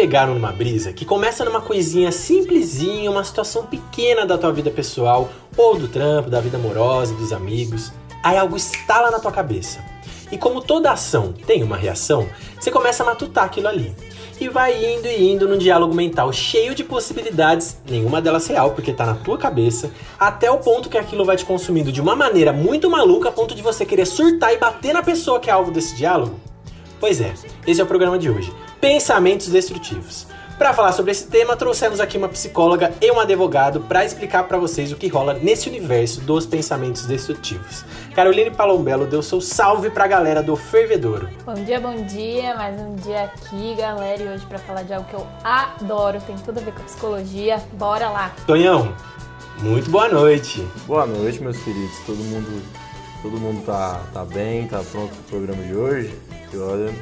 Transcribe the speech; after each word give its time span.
pegaram 0.00 0.32
numa 0.32 0.50
brisa 0.50 0.94
que 0.94 1.04
começa 1.04 1.44
numa 1.44 1.60
coisinha 1.60 2.10
simplesinha, 2.10 3.10
uma 3.10 3.22
situação 3.22 3.66
pequena 3.66 4.24
da 4.24 4.38
tua 4.38 4.50
vida 4.50 4.70
pessoal, 4.70 5.28
ou 5.54 5.76
do 5.76 5.88
trampo, 5.88 6.30
da 6.30 6.40
vida 6.40 6.56
amorosa, 6.56 7.12
dos 7.12 7.34
amigos, 7.34 7.92
aí 8.24 8.38
algo 8.38 8.56
estala 8.56 9.10
na 9.10 9.18
tua 9.18 9.30
cabeça. 9.30 9.84
E 10.32 10.38
como 10.38 10.62
toda 10.62 10.90
ação 10.90 11.34
tem 11.46 11.62
uma 11.62 11.76
reação, 11.76 12.26
você 12.58 12.70
começa 12.70 13.02
a 13.02 13.06
matutar 13.06 13.44
aquilo 13.44 13.68
ali. 13.68 13.94
E 14.40 14.48
vai 14.48 14.82
indo 14.82 15.06
e 15.06 15.30
indo 15.30 15.46
num 15.46 15.58
diálogo 15.58 15.94
mental 15.94 16.32
cheio 16.32 16.74
de 16.74 16.82
possibilidades, 16.82 17.76
nenhuma 17.86 18.22
delas 18.22 18.46
real, 18.46 18.70
porque 18.70 18.94
tá 18.94 19.04
na 19.04 19.16
tua 19.16 19.36
cabeça, 19.36 19.90
até 20.18 20.50
o 20.50 20.56
ponto 20.56 20.88
que 20.88 20.96
aquilo 20.96 21.26
vai 21.26 21.36
te 21.36 21.44
consumindo 21.44 21.92
de 21.92 22.00
uma 22.00 22.16
maneira 22.16 22.54
muito 22.54 22.88
maluca, 22.88 23.28
a 23.28 23.32
ponto 23.32 23.54
de 23.54 23.60
você 23.60 23.84
querer 23.84 24.06
surtar 24.06 24.54
e 24.54 24.56
bater 24.56 24.94
na 24.94 25.02
pessoa 25.02 25.38
que 25.38 25.50
é 25.50 25.52
alvo 25.52 25.70
desse 25.70 25.94
diálogo. 25.94 26.40
Pois 26.98 27.20
é, 27.20 27.34
esse 27.66 27.82
é 27.82 27.84
o 27.84 27.86
programa 27.86 28.18
de 28.18 28.30
hoje. 28.30 28.50
Pensamentos 28.80 29.48
destrutivos. 29.48 30.26
Para 30.56 30.72
falar 30.72 30.92
sobre 30.92 31.12
esse 31.12 31.26
tema, 31.26 31.54
trouxemos 31.54 32.00
aqui 32.00 32.16
uma 32.16 32.30
psicóloga 32.30 32.94
e 32.98 33.12
um 33.12 33.20
advogado 33.20 33.82
para 33.82 34.06
explicar 34.06 34.44
para 34.44 34.56
vocês 34.56 34.90
o 34.90 34.96
que 34.96 35.06
rola 35.06 35.34
nesse 35.34 35.68
universo 35.68 36.22
dos 36.22 36.46
pensamentos 36.46 37.04
destrutivos. 37.04 37.84
Caroline 38.14 38.50
Palombello 38.50 39.06
deu 39.06 39.22
seu 39.22 39.38
salve 39.38 39.90
para 39.90 40.04
a 40.04 40.08
galera 40.08 40.42
do 40.42 40.56
Fervedouro. 40.56 41.28
Bom 41.44 41.52
dia, 41.52 41.78
bom 41.78 41.94
dia, 42.04 42.54
mais 42.54 42.80
um 42.80 42.94
dia 42.94 43.24
aqui, 43.24 43.74
galera, 43.74 44.22
e 44.22 44.28
hoje 44.28 44.46
para 44.46 44.58
falar 44.58 44.82
de 44.82 44.94
algo 44.94 45.06
que 45.08 45.14
eu 45.14 45.26
adoro, 45.44 46.18
tem 46.22 46.36
tudo 46.36 46.58
a 46.58 46.62
ver 46.62 46.72
com 46.72 46.80
a 46.80 46.84
psicologia. 46.84 47.62
Bora 47.74 48.08
lá. 48.08 48.34
Tonhão, 48.46 48.94
muito 49.58 49.90
boa 49.90 50.08
noite. 50.08 50.66
Boa 50.86 51.04
noite, 51.04 51.42
meus 51.42 51.58
queridos. 51.62 51.98
Todo 52.06 52.16
mundo, 52.16 52.62
todo 53.20 53.38
mundo 53.38 53.62
tá, 53.66 54.00
tá 54.14 54.24
bem, 54.24 54.66
tá 54.66 54.82
pronto 54.90 55.14
pro 55.14 55.38
programa 55.38 55.62
de 55.62 55.74
hoje. 55.74 56.18
E 56.52 56.56
olha, 56.56 56.92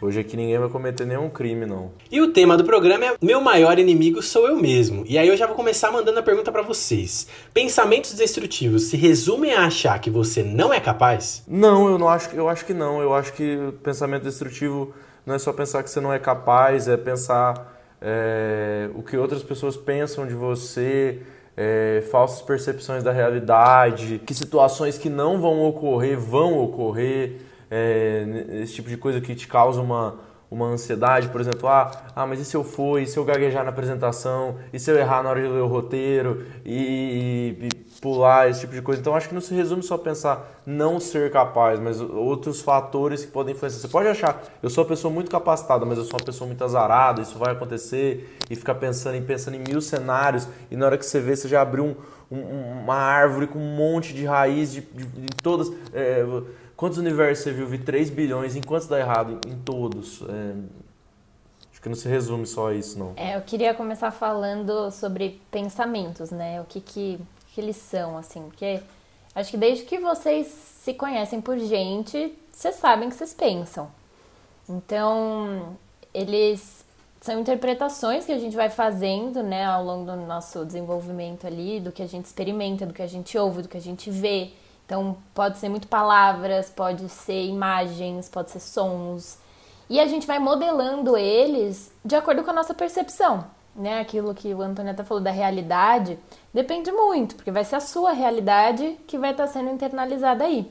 Hoje 0.00 0.20
aqui 0.20 0.36
ninguém 0.36 0.56
vai 0.56 0.68
cometer 0.68 1.04
nenhum 1.04 1.28
crime, 1.28 1.66
não. 1.66 1.90
E 2.08 2.20
o 2.20 2.32
tema 2.32 2.56
do 2.56 2.62
programa 2.62 3.04
é 3.04 3.14
Meu 3.20 3.40
maior 3.40 3.80
inimigo 3.80 4.22
sou 4.22 4.46
eu 4.46 4.56
mesmo. 4.56 5.04
E 5.08 5.18
aí 5.18 5.26
eu 5.26 5.36
já 5.36 5.44
vou 5.44 5.56
começar 5.56 5.90
mandando 5.90 6.20
a 6.20 6.22
pergunta 6.22 6.52
para 6.52 6.62
vocês. 6.62 7.26
Pensamentos 7.52 8.14
destrutivos 8.14 8.84
se 8.84 8.96
resumem 8.96 9.52
a 9.52 9.66
achar 9.66 9.98
que 9.98 10.08
você 10.08 10.40
não 10.44 10.72
é 10.72 10.78
capaz? 10.78 11.42
Não, 11.48 11.90
eu 11.90 11.98
não 11.98 12.08
acho, 12.08 12.30
eu 12.36 12.48
acho 12.48 12.64
que 12.64 12.72
não. 12.72 13.02
Eu 13.02 13.12
acho 13.12 13.32
que 13.32 13.58
pensamento 13.82 14.22
destrutivo 14.22 14.94
não 15.26 15.34
é 15.34 15.38
só 15.38 15.52
pensar 15.52 15.82
que 15.82 15.90
você 15.90 16.00
não 16.00 16.12
é 16.12 16.18
capaz, 16.20 16.86
é 16.86 16.96
pensar 16.96 17.76
é, 18.00 18.88
o 18.94 19.02
que 19.02 19.16
outras 19.16 19.42
pessoas 19.42 19.76
pensam 19.76 20.28
de 20.28 20.34
você, 20.34 21.22
é, 21.56 22.04
falsas 22.08 22.40
percepções 22.40 23.02
da 23.02 23.10
realidade, 23.10 24.22
que 24.24 24.32
situações 24.32 24.96
que 24.96 25.10
não 25.10 25.40
vão 25.40 25.60
ocorrer 25.64 26.16
vão 26.16 26.56
ocorrer 26.56 27.47
é, 27.70 28.46
esse 28.62 28.74
tipo 28.74 28.88
de 28.88 28.96
coisa 28.96 29.20
que 29.20 29.34
te 29.34 29.46
causa 29.46 29.80
uma, 29.80 30.16
uma 30.50 30.66
ansiedade, 30.66 31.28
por 31.28 31.40
exemplo, 31.40 31.68
ah, 31.68 31.90
ah, 32.16 32.26
mas 32.26 32.40
e 32.40 32.44
se 32.44 32.56
eu 32.56 32.64
for, 32.64 33.00
e 33.00 33.06
se 33.06 33.18
eu 33.18 33.24
gaguejar 33.24 33.64
na 33.64 33.70
apresentação, 33.70 34.56
e 34.72 34.78
se 34.78 34.90
eu 34.90 34.96
errar 34.96 35.22
na 35.22 35.30
hora 35.30 35.42
de 35.42 35.48
ler 35.48 35.60
o 35.60 35.66
roteiro, 35.66 36.46
e, 36.64 37.56
e, 37.60 37.66
e 37.66 37.68
pular, 38.00 38.48
esse 38.48 38.60
tipo 38.60 38.74
de 38.74 38.80
coisa. 38.80 39.00
Então 39.00 39.14
acho 39.14 39.28
que 39.28 39.34
não 39.34 39.40
se 39.40 39.54
resume 39.54 39.82
só 39.82 39.98
pensar 39.98 40.62
não 40.64 41.00
ser 41.00 41.30
capaz, 41.30 41.78
mas 41.80 42.00
outros 42.00 42.60
fatores 42.60 43.24
que 43.24 43.30
podem 43.30 43.54
influenciar. 43.54 43.80
Você 43.80 43.88
pode 43.88 44.08
achar, 44.08 44.42
eu 44.62 44.70
sou 44.70 44.84
uma 44.84 44.88
pessoa 44.88 45.12
muito 45.12 45.30
capacitada, 45.30 45.84
mas 45.84 45.98
eu 45.98 46.04
sou 46.04 46.14
uma 46.14 46.24
pessoa 46.24 46.46
muito 46.46 46.62
azarada, 46.64 47.20
isso 47.20 47.38
vai 47.38 47.52
acontecer, 47.52 48.36
e 48.48 48.56
ficar 48.56 48.76
pensando 48.76 49.16
em 49.16 49.22
pensando 49.22 49.54
em 49.54 49.62
mil 49.66 49.80
cenários, 49.80 50.48
e 50.70 50.76
na 50.76 50.86
hora 50.86 50.96
que 50.96 51.04
você 51.04 51.20
vê, 51.20 51.36
você 51.36 51.48
já 51.48 51.60
abriu 51.60 51.84
um, 51.84 51.94
um, 52.30 52.82
uma 52.82 52.96
árvore 52.96 53.46
com 53.46 53.58
um 53.58 53.76
monte 53.76 54.12
de 54.14 54.24
raiz 54.24 54.72
de, 54.72 54.80
de, 54.80 55.04
de 55.04 55.36
todas. 55.42 55.72
É, 55.92 56.24
Quantos 56.78 56.96
universos 56.96 57.42
você 57.42 57.52
viu? 57.52 57.66
Vi 57.66 57.78
3 57.78 58.08
bilhões. 58.08 58.54
Em 58.54 58.62
quantos 58.62 58.86
dá 58.86 59.00
errado? 59.00 59.40
Em 59.48 59.58
todos. 59.58 60.22
É... 60.22 60.54
Acho 61.72 61.82
que 61.82 61.88
não 61.88 61.96
se 61.96 62.08
resume 62.08 62.46
só 62.46 62.68
a 62.68 62.74
isso, 62.74 62.96
não. 62.96 63.14
É, 63.16 63.34
eu 63.36 63.40
queria 63.40 63.74
começar 63.74 64.12
falando 64.12 64.88
sobre 64.92 65.42
pensamentos, 65.50 66.30
né? 66.30 66.60
O 66.60 66.64
que, 66.64 66.80
que, 66.80 67.18
que 67.52 67.60
eles 67.60 67.74
são, 67.74 68.16
assim. 68.16 68.42
Porque 68.42 68.80
acho 69.34 69.50
que 69.50 69.56
desde 69.56 69.86
que 69.86 69.98
vocês 69.98 70.46
se 70.46 70.94
conhecem 70.94 71.40
por 71.40 71.58
gente, 71.58 72.32
vocês 72.52 72.76
sabem 72.76 73.08
que 73.08 73.16
vocês 73.16 73.34
pensam. 73.34 73.90
Então, 74.68 75.76
eles 76.14 76.84
são 77.20 77.40
interpretações 77.40 78.24
que 78.24 78.32
a 78.32 78.38
gente 78.38 78.54
vai 78.54 78.70
fazendo, 78.70 79.42
né, 79.42 79.64
ao 79.64 79.84
longo 79.84 80.10
do 80.10 80.16
nosso 80.16 80.64
desenvolvimento 80.64 81.46
ali, 81.46 81.80
do 81.80 81.90
que 81.90 82.02
a 82.02 82.06
gente 82.06 82.26
experimenta, 82.26 82.86
do 82.86 82.94
que 82.94 83.02
a 83.02 83.06
gente 83.06 83.36
ouve, 83.36 83.62
do 83.62 83.68
que 83.68 83.76
a 83.76 83.80
gente 83.80 84.10
vê. 84.10 84.52
Então, 84.86 85.16
pode 85.34 85.58
ser 85.58 85.68
muito 85.68 85.88
palavras, 85.88 86.70
pode 86.70 87.08
ser 87.08 87.44
imagens, 87.44 88.28
pode 88.28 88.50
ser 88.50 88.60
sons. 88.60 89.38
E 89.90 89.98
a 89.98 90.06
gente 90.06 90.26
vai 90.26 90.38
modelando 90.38 91.16
eles 91.16 91.92
de 92.04 92.14
acordo 92.14 92.44
com 92.44 92.50
a 92.50 92.54
nossa 92.54 92.72
percepção. 92.72 93.44
Né? 93.74 94.00
Aquilo 94.00 94.34
que 94.34 94.54
o 94.54 94.62
Antonieta 94.62 95.04
falou 95.04 95.22
da 95.22 95.30
realidade 95.30 96.18
depende 96.52 96.90
muito, 96.90 97.36
porque 97.36 97.50
vai 97.50 97.64
ser 97.64 97.76
a 97.76 97.80
sua 97.80 98.12
realidade 98.12 98.98
que 99.06 99.18
vai 99.18 99.32
estar 99.32 99.46
sendo 99.46 99.70
internalizada 99.70 100.44
aí. 100.44 100.70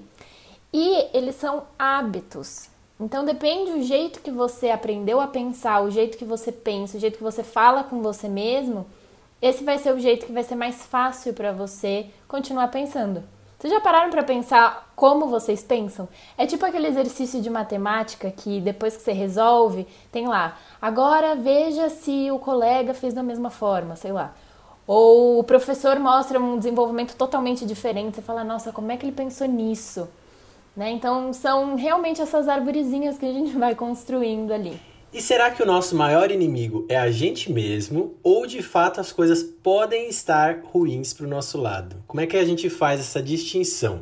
E 0.74 1.08
eles 1.16 1.36
são 1.36 1.64
hábitos. 1.78 2.70
Então 3.00 3.24
depende 3.24 3.72
do 3.74 3.84
jeito 3.84 4.22
que 4.22 4.32
você 4.32 4.70
aprendeu 4.70 5.22
a 5.22 5.28
pensar, 5.28 5.84
o 5.84 5.92
jeito 5.92 6.18
que 6.18 6.26
você 6.26 6.52
pensa, 6.52 6.98
o 6.98 7.00
jeito 7.00 7.18
que 7.18 7.24
você 7.24 7.44
fala 7.44 7.84
com 7.84 8.02
você 8.02 8.28
mesmo, 8.28 8.88
esse 9.40 9.64
vai 9.64 9.78
ser 9.78 9.94
o 9.94 10.00
jeito 10.00 10.26
que 10.26 10.32
vai 10.32 10.44
ser 10.44 10.56
mais 10.56 10.84
fácil 10.86 11.34
para 11.34 11.52
você 11.52 12.08
continuar 12.28 12.70
pensando. 12.70 13.24
Vocês 13.60 13.74
já 13.74 13.80
pararam 13.80 14.12
para 14.12 14.24
pensar 14.24 14.92
como 14.96 15.28
vocês 15.28 15.64
pensam? 15.64 16.08
É 16.38 16.46
tipo 16.46 16.66
aquele 16.66 16.88
exercício 16.88 17.42
de 17.42 17.50
matemática 17.50 18.32
que 18.32 18.62
depois 18.62 18.96
que 18.96 19.04
você 19.04 19.12
resolve, 19.12 19.88
tem 20.12 20.28
lá, 20.28 20.58
agora 20.82 21.36
veja 21.36 21.90
se 21.90 22.30
o 22.32 22.40
colega 22.40 22.94
fez 22.94 23.14
da 23.14 23.24
mesma 23.24 23.50
forma, 23.50 23.96
sei 23.96 24.12
lá. 24.12 24.34
Ou 24.86 25.40
o 25.40 25.44
professor 25.44 26.00
mostra 26.00 26.40
um 26.40 26.58
desenvolvimento 26.58 27.16
totalmente 27.16 27.66
diferente, 27.66 28.16
você 28.16 28.22
fala, 28.22 28.44
nossa, 28.44 28.72
como 28.72 28.92
é 28.92 28.98
que 28.98 29.06
ele 29.06 29.12
pensou 29.12 29.48
nisso? 29.48 30.08
Né? 30.78 30.92
Então 30.92 31.34
são 31.34 31.76
realmente 31.76 32.22
essas 32.22 32.48
arvorezinhas 32.48 33.18
que 33.18 33.26
a 33.26 33.34
gente 33.34 33.58
vai 33.58 33.74
construindo 33.74 34.54
ali. 34.54 34.80
E 35.12 35.20
será 35.20 35.50
que 35.50 35.64
o 35.64 35.66
nosso 35.66 35.96
maior 35.96 36.30
inimigo 36.30 36.86
é 36.88 36.96
a 36.96 37.10
gente 37.10 37.52
mesmo 37.52 38.14
ou 38.22 38.46
de 38.46 38.62
fato 38.62 39.02
as 39.02 39.12
coisas 39.12 39.42
podem 39.42 40.08
estar 40.08 40.60
ruins 40.64 41.14
para 41.16 41.26
o 41.26 41.30
nosso 41.30 41.58
lado? 41.58 41.96
Como 42.06 42.22
é 42.22 42.28
que 42.28 42.38
a 42.38 42.46
gente 42.46 42.70
faz 42.70 43.00
essa 43.00 43.20
distinção? 43.24 44.02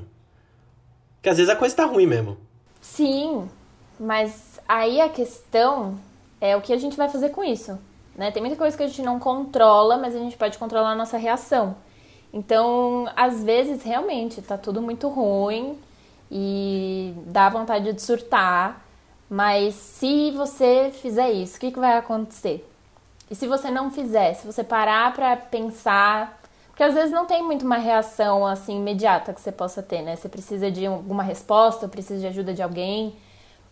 Porque 1.16 1.30
às 1.30 1.38
vezes 1.38 1.50
a 1.50 1.56
coisa 1.56 1.72
está 1.72 1.86
ruim 1.86 2.06
mesmo. 2.06 2.36
Sim, 2.82 3.50
mas 3.98 4.60
aí 4.68 5.00
a 5.00 5.08
questão 5.08 5.96
é 6.42 6.58
o 6.58 6.62
que 6.62 6.74
a 6.74 6.78
gente 6.78 6.98
vai 6.98 7.08
fazer 7.08 7.30
com 7.30 7.42
isso. 7.42 7.80
Né? 8.18 8.32
Tem 8.32 8.42
muita 8.42 8.58
coisa 8.58 8.76
que 8.76 8.84
a 8.84 8.88
gente 8.88 9.02
não 9.02 9.18
controla, 9.18 9.98
mas 9.98 10.14
a 10.14 10.20
gente 10.20 10.36
pode 10.36 10.58
controlar 10.58 10.92
a 10.92 10.96
nossa 10.96 11.18
reação. 11.18 11.78
Então, 12.34 13.10
às 13.16 13.42
vezes, 13.42 13.82
realmente, 13.82 14.42
tá 14.42 14.58
tudo 14.58 14.82
muito 14.82 15.08
ruim 15.08 15.78
e 16.32 17.14
dá 17.28 17.50
vontade 17.50 17.92
de 17.94 18.02
surtar. 18.02 18.84
Mas 19.30 19.74
se 19.76 20.32
você 20.32 20.92
fizer 20.94 21.32
isso, 21.32 21.58
o 21.58 21.60
que, 21.60 21.72
que 21.72 21.80
vai 21.80 21.98
acontecer? 21.98 22.68
E 23.30 23.36
se 23.36 23.48
você 23.48 23.72
não 23.72 23.90
fizer, 23.90 24.34
se 24.36 24.46
você 24.46 24.64
parar 24.64 25.14
para 25.14 25.36
pensar, 25.36 26.40
porque 26.68 26.84
às 26.84 26.94
vezes 26.94 27.12
não 27.12 27.26
tem 27.26 27.42
muito 27.42 27.66
uma 27.66 27.78
reação 27.78 28.46
assim 28.46 28.78
imediata 28.78 29.34
que 29.34 29.42
você 29.42 29.52
possa 29.52 29.82
ter, 29.82 30.02
né? 30.02 30.16
Você 30.16 30.30
precisa 30.30 30.70
de 30.70 30.86
alguma 30.86 31.24
resposta, 31.24 31.88
precisa 31.88 32.20
de 32.20 32.28
ajuda 32.28 32.54
de 32.54 32.62
alguém. 32.62 33.16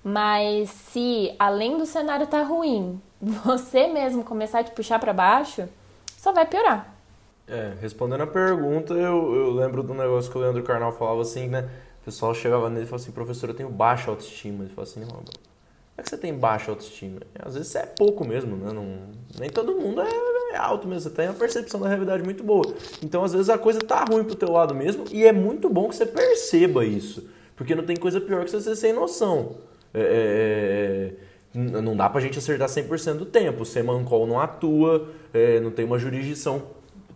Mas 0.04 0.70
se 0.70 1.36
além 1.38 1.78
do 1.78 1.86
cenário 1.86 2.26
tá 2.28 2.42
ruim, 2.44 3.00
você 3.22 3.88
mesmo 3.88 4.24
começar 4.24 4.60
a 4.60 4.64
te 4.64 4.72
puxar 4.72 5.00
para 5.00 5.14
baixo, 5.14 5.68
só 6.18 6.32
vai 6.32 6.46
piorar. 6.46 6.94
É, 7.48 7.74
respondendo 7.82 8.22
a 8.22 8.28
pergunta, 8.28 8.94
eu, 8.94 9.36
eu 9.36 9.52
lembro 9.52 9.84
do 9.84 9.94
negócio 9.94 10.32
que 10.32 10.38
o 10.38 10.42
Leandro 10.42 10.64
Carnal 10.64 10.94
falava 10.94 11.22
assim, 11.22 11.48
né? 11.48 11.70
O 12.04 12.06
pessoal 12.06 12.36
chegava 12.36 12.70
nele 12.70 12.84
e 12.84 12.86
falava 12.86 13.02
assim, 13.02 13.14
professor, 13.14 13.50
eu 13.50 13.56
tenho 13.56 13.70
baixa 13.70 14.12
autoestima. 14.12 14.66
Ele 14.66 14.74
falava 14.74 14.92
assim, 14.92 15.00
não, 15.00 15.08
não 15.08 15.54
é 15.98 16.02
que 16.02 16.10
você 16.10 16.18
tem 16.18 16.34
baixa 16.34 16.70
autoestima? 16.70 17.22
Às 17.40 17.54
vezes 17.54 17.70
você 17.70 17.78
é 17.78 17.86
pouco 17.86 18.28
mesmo, 18.28 18.58
né? 18.58 18.74
Não, 18.74 18.98
nem 19.40 19.50
todo 19.50 19.76
mundo 19.76 20.02
é, 20.02 20.10
é, 20.54 20.58
alto 20.58 20.86
mesmo. 20.86 21.02
Você 21.02 21.16
tem 21.16 21.28
uma 21.28 21.34
percepção 21.36 21.80
da 21.80 21.88
realidade 21.88 22.24
muito 22.24 22.44
boa. 22.44 22.66
Então, 23.02 23.24
às 23.24 23.32
vezes, 23.32 23.50
a 23.50 23.58
coisa 23.58 23.80
tá 23.80 24.04
ruim 24.04 24.26
pro 24.26 24.36
teu 24.36 24.52
lado 24.52 24.76
mesmo 24.76 25.06
e 25.12 25.26
é 25.26 25.32
muito 25.32 25.70
bom 25.70 25.88
que 25.88 25.96
você 25.96 26.06
perceba 26.06 26.84
isso. 26.84 27.26
Porque 27.56 27.74
não 27.74 27.86
tem 27.86 27.96
coisa 27.96 28.20
pior 28.20 28.44
que 28.44 28.52
você 28.52 28.60
ser 28.60 28.76
sem 28.76 28.92
noção. 28.92 29.56
É, 29.94 31.14
é, 31.54 31.58
é 31.58 31.70
não 31.82 31.96
dá 31.96 32.10
pra 32.10 32.20
gente 32.20 32.38
acertar 32.38 32.68
100% 32.68 33.14
do 33.14 33.26
tempo. 33.26 33.62
O 33.62 33.66
Semancol 33.66 34.28
não 34.28 34.40
atua, 34.40 35.10
é, 35.34 35.60
não 35.60 35.70
tem 35.70 35.86
uma 35.86 36.00
jurisdição 36.00 36.64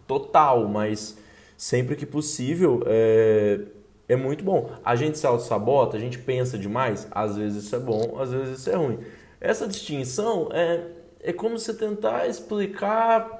total, 0.07 0.67
mas 0.67 1.17
sempre 1.57 1.95
que 1.95 2.05
possível, 2.05 2.83
é, 2.85 3.61
é 4.07 4.15
muito 4.15 4.43
bom. 4.43 4.71
A 4.83 4.95
gente 4.95 5.17
se 5.17 5.27
auto-sabota, 5.27 5.97
a 5.97 5.99
gente 5.99 6.17
pensa 6.17 6.57
demais, 6.57 7.07
às 7.11 7.37
vezes 7.37 7.65
isso 7.65 7.75
é 7.75 7.79
bom, 7.79 8.17
às 8.19 8.31
vezes 8.31 8.59
isso 8.59 8.69
é 8.69 8.75
ruim. 8.75 8.99
Essa 9.39 9.67
distinção 9.67 10.49
é, 10.51 10.83
é 11.21 11.33
como 11.33 11.59
você 11.59 11.73
tentar 11.73 12.27
explicar 12.27 13.36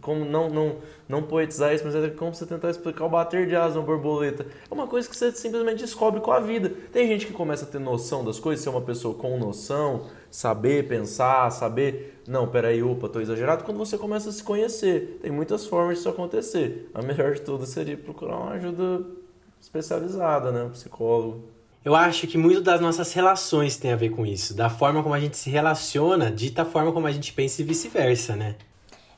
como 0.00 0.24
não, 0.24 0.50
não, 0.50 0.76
não 1.08 1.22
poetizar 1.22 1.72
isso, 1.74 1.84
mas 1.84 1.94
é 1.94 2.08
como 2.10 2.34
você 2.34 2.44
tentar 2.44 2.70
explicar 2.70 3.04
o 3.04 3.08
bater 3.08 3.46
de 3.46 3.54
asa 3.54 3.78
uma 3.78 3.86
borboleta. 3.86 4.46
É 4.68 4.74
uma 4.74 4.86
coisa 4.86 5.08
que 5.08 5.16
você 5.16 5.30
simplesmente 5.32 5.78
descobre 5.78 6.20
com 6.20 6.32
a 6.32 6.40
vida. 6.40 6.72
Tem 6.92 7.06
gente 7.06 7.26
que 7.26 7.32
começa 7.32 7.64
a 7.64 7.68
ter 7.68 7.78
noção 7.78 8.24
das 8.24 8.40
coisas, 8.40 8.64
ser 8.64 8.70
uma 8.70 8.80
pessoa 8.80 9.14
com 9.14 9.38
noção, 9.38 10.06
saber 10.30 10.88
pensar, 10.88 11.50
saber. 11.50 12.20
Não, 12.26 12.48
peraí, 12.48 12.82
opa, 12.82 13.08
tô 13.08 13.20
exagerado. 13.20 13.64
Quando 13.64 13.78
você 13.78 13.96
começa 13.96 14.30
a 14.30 14.32
se 14.32 14.42
conhecer, 14.42 15.18
tem 15.22 15.30
muitas 15.30 15.66
formas 15.66 15.98
disso 15.98 16.08
acontecer. 16.08 16.90
A 16.92 17.02
melhor 17.02 17.34
de 17.34 17.42
tudo 17.42 17.66
seria 17.66 17.96
procurar 17.96 18.36
uma 18.36 18.52
ajuda 18.52 19.06
especializada, 19.60 20.50
né? 20.50 20.64
Um 20.64 20.70
psicólogo. 20.70 21.53
Eu 21.84 21.94
acho 21.94 22.26
que 22.26 22.38
muito 22.38 22.62
das 22.62 22.80
nossas 22.80 23.12
relações 23.12 23.76
tem 23.76 23.92
a 23.92 23.96
ver 23.96 24.08
com 24.08 24.24
isso. 24.24 24.54
Da 24.54 24.70
forma 24.70 25.02
como 25.02 25.14
a 25.14 25.20
gente 25.20 25.36
se 25.36 25.50
relaciona, 25.50 26.30
dita 26.30 26.62
a 26.62 26.64
forma 26.64 26.90
como 26.92 27.06
a 27.06 27.12
gente 27.12 27.32
pensa 27.32 27.60
e 27.60 27.64
vice-versa, 27.64 28.34
né? 28.34 28.56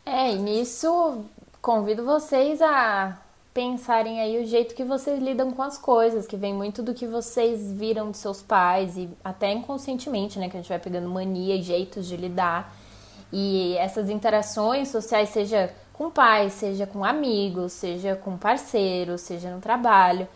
É, 0.05 0.33
e 0.33 0.39
nisso 0.39 1.25
convido 1.63 2.05
vocês 2.05 2.61
a 2.61 3.19
pensarem 3.55 4.21
aí 4.21 4.43
o 4.43 4.47
jeito 4.47 4.75
que 4.75 4.85
vocês 4.85 5.19
lidam 5.19 5.51
com 5.51 5.63
as 5.63 5.79
coisas, 5.79 6.27
que 6.27 6.37
vem 6.37 6.53
muito 6.53 6.83
do 6.83 6.93
que 6.93 7.07
vocês 7.07 7.73
viram 7.73 8.11
de 8.11 8.19
seus 8.19 8.43
pais 8.43 8.97
e 8.97 9.09
até 9.25 9.51
inconscientemente, 9.51 10.39
né, 10.39 10.49
que 10.51 10.57
a 10.57 10.61
gente 10.61 10.69
vai 10.69 10.79
pegando 10.79 11.09
mania 11.09 11.57
e 11.57 11.62
jeitos 11.62 12.07
de 12.07 12.17
lidar. 12.17 12.77
E 13.33 13.75
essas 13.79 14.11
interações 14.11 14.89
sociais, 14.89 15.31
seja 15.31 15.73
com 15.93 16.11
pais, 16.11 16.53
seja 16.53 16.87
com 16.87 17.03
amigos, 17.03 17.73
seja 17.73 18.15
com 18.15 18.37
parceiros, 18.37 19.23
seja 19.23 19.51
no 19.51 19.61
trabalho, 19.61 20.29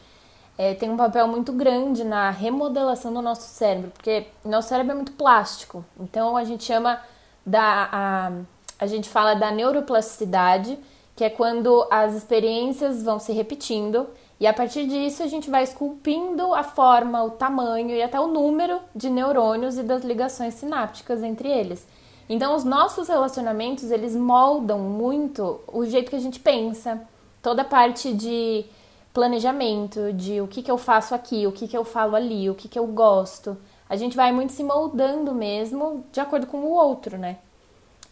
é, 0.61 0.75
tem 0.75 0.91
um 0.91 0.97
papel 0.97 1.27
muito 1.27 1.55
grande 1.55 2.05
na 2.05 2.29
remodelação 2.29 3.15
do 3.15 3.23
nosso 3.23 3.49
cérebro, 3.49 3.91
porque 3.93 4.27
nosso 4.45 4.69
cérebro 4.69 4.93
é 4.93 4.95
muito 4.95 5.13
plástico. 5.13 5.83
Então 5.99 6.37
a 6.37 6.45
gente 6.45 6.65
chama 6.65 7.01
da. 7.47 7.89
A, 7.91 8.33
a 8.79 8.87
gente 8.87 9.09
fala 9.09 9.33
da 9.33 9.51
neuroplasticidade, 9.51 10.79
que 11.17 11.25
é 11.25 11.31
quando 11.31 11.87
as 11.91 12.15
experiências 12.15 13.03
vão 13.03 13.19
se 13.19 13.33
repetindo 13.33 14.07
e 14.39 14.47
a 14.47 14.53
partir 14.53 14.87
disso 14.87 15.23
a 15.23 15.27
gente 15.27 15.49
vai 15.49 15.63
esculpindo 15.63 16.53
a 16.53 16.63
forma, 16.63 17.25
o 17.25 17.31
tamanho 17.31 17.97
e 17.97 18.03
até 18.03 18.21
o 18.21 18.27
número 18.27 18.81
de 18.95 19.09
neurônios 19.09 19.79
e 19.79 19.83
das 19.83 20.05
ligações 20.05 20.55
sinápticas 20.55 21.23
entre 21.23 21.49
eles. 21.49 21.89
Então 22.29 22.55
os 22.55 22.65
nossos 22.65 23.09
relacionamentos, 23.09 23.91
eles 23.91 24.15
moldam 24.15 24.79
muito 24.79 25.59
o 25.67 25.87
jeito 25.87 26.11
que 26.11 26.17
a 26.17 26.21
gente 26.21 26.39
pensa, 26.39 27.01
toda 27.41 27.63
a 27.63 27.65
parte 27.65 28.13
de 28.13 28.67
planejamento 29.13 30.13
de 30.13 30.41
o 30.41 30.47
que, 30.47 30.63
que 30.63 30.71
eu 30.71 30.79
faço 30.79 31.15
aqui, 31.15 31.47
o 31.47 31.53
que, 31.53 31.67
que 31.67 31.77
eu 31.77 31.85
falo 31.85 32.15
ali, 32.17 32.49
o 32.49 32.55
que, 32.55 32.69
que 32.69 32.79
eu 32.79 32.87
gosto. 32.87 33.57
A 33.89 33.97
gente 33.97 34.17
vai 34.17 34.33
muito 34.33 34.53
se 34.53 34.63
moldando 34.63 35.35
mesmo 35.35 36.05
de 36.13 36.21
acordo 36.21 36.47
com 36.47 36.59
o 36.59 36.71
outro, 36.71 37.19
né? 37.19 37.39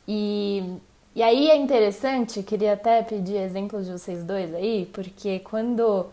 E, 0.06 0.76
e 1.14 1.22
aí 1.22 1.50
é 1.50 1.56
interessante, 1.56 2.42
queria 2.42 2.72
até 2.72 3.02
pedir 3.02 3.36
exemplos 3.36 3.86
de 3.86 3.92
vocês 3.92 4.24
dois 4.24 4.52
aí, 4.54 4.86
porque 4.92 5.38
quando 5.40 6.06